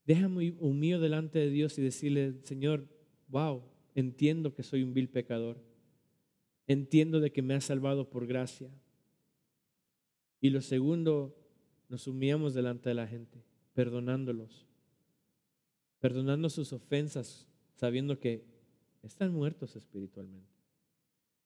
déjame 0.05 0.55
humillo 0.59 0.99
delante 0.99 1.39
de 1.39 1.49
Dios 1.49 1.77
y 1.79 1.81
decirle, 1.81 2.35
Señor, 2.43 2.87
wow, 3.27 3.63
entiendo 3.95 4.53
que 4.53 4.61
soy 4.61 4.83
un 4.83 4.93
vil 4.93 5.09
pecador. 5.09 5.57
Entiendo 6.67 7.19
de 7.19 7.31
que 7.31 7.41
me 7.41 7.55
has 7.55 7.65
salvado 7.65 8.09
por 8.09 8.27
gracia. 8.27 8.69
Y 10.41 10.49
lo 10.51 10.61
segundo, 10.61 11.35
nos 11.89 12.07
humillamos 12.07 12.53
delante 12.53 12.89
de 12.89 12.95
la 12.95 13.07
gente, 13.07 13.43
perdonándolos, 13.73 14.67
perdonando 15.99 16.49
sus 16.49 16.73
ofensas, 16.73 17.47
sabiendo 17.75 18.19
que 18.19 18.54
están 19.07 19.33
muertos 19.33 19.75
espiritualmente. 19.75 20.53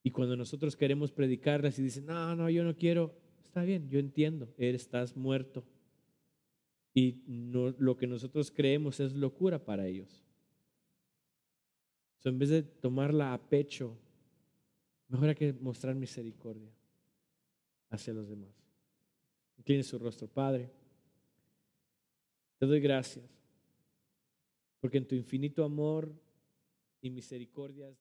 Y 0.03 0.11
cuando 0.11 0.35
nosotros 0.35 0.75
queremos 0.75 1.11
predicarles 1.11 1.77
y 1.77 1.83
dicen, 1.83 2.05
no, 2.05 2.35
no, 2.35 2.49
yo 2.49 2.63
no 2.63 2.75
quiero, 2.75 3.13
está 3.43 3.63
bien, 3.63 3.89
yo 3.89 3.99
entiendo, 3.99 4.53
estás 4.57 5.15
muerto. 5.15 5.63
Y 6.93 7.21
lo 7.27 7.97
que 7.97 8.07
nosotros 8.07 8.51
creemos 8.51 8.99
es 8.99 9.13
locura 9.13 9.63
para 9.63 9.85
ellos. 9.87 10.25
en 12.23 12.39
vez 12.39 12.49
de 12.49 12.63
tomarla 12.63 13.33
a 13.33 13.49
pecho, 13.49 13.97
mejor 15.07 15.29
hay 15.29 15.35
que 15.35 15.53
mostrar 15.53 15.95
misericordia. 15.95 16.71
hacia 17.91 18.13
los 18.13 18.29
demás. 18.29 18.53
Incline 19.57 19.83
su 19.83 19.97
rostro, 19.97 20.27
Padre. 20.27 20.69
Te 22.59 22.65
doy 22.65 22.79
gracias 22.79 23.25
porque 24.79 24.97
en 24.97 25.07
tu 25.07 25.15
infinito 25.15 25.63
amor 25.63 26.13
y 27.01 27.09
misericordia 27.09 27.95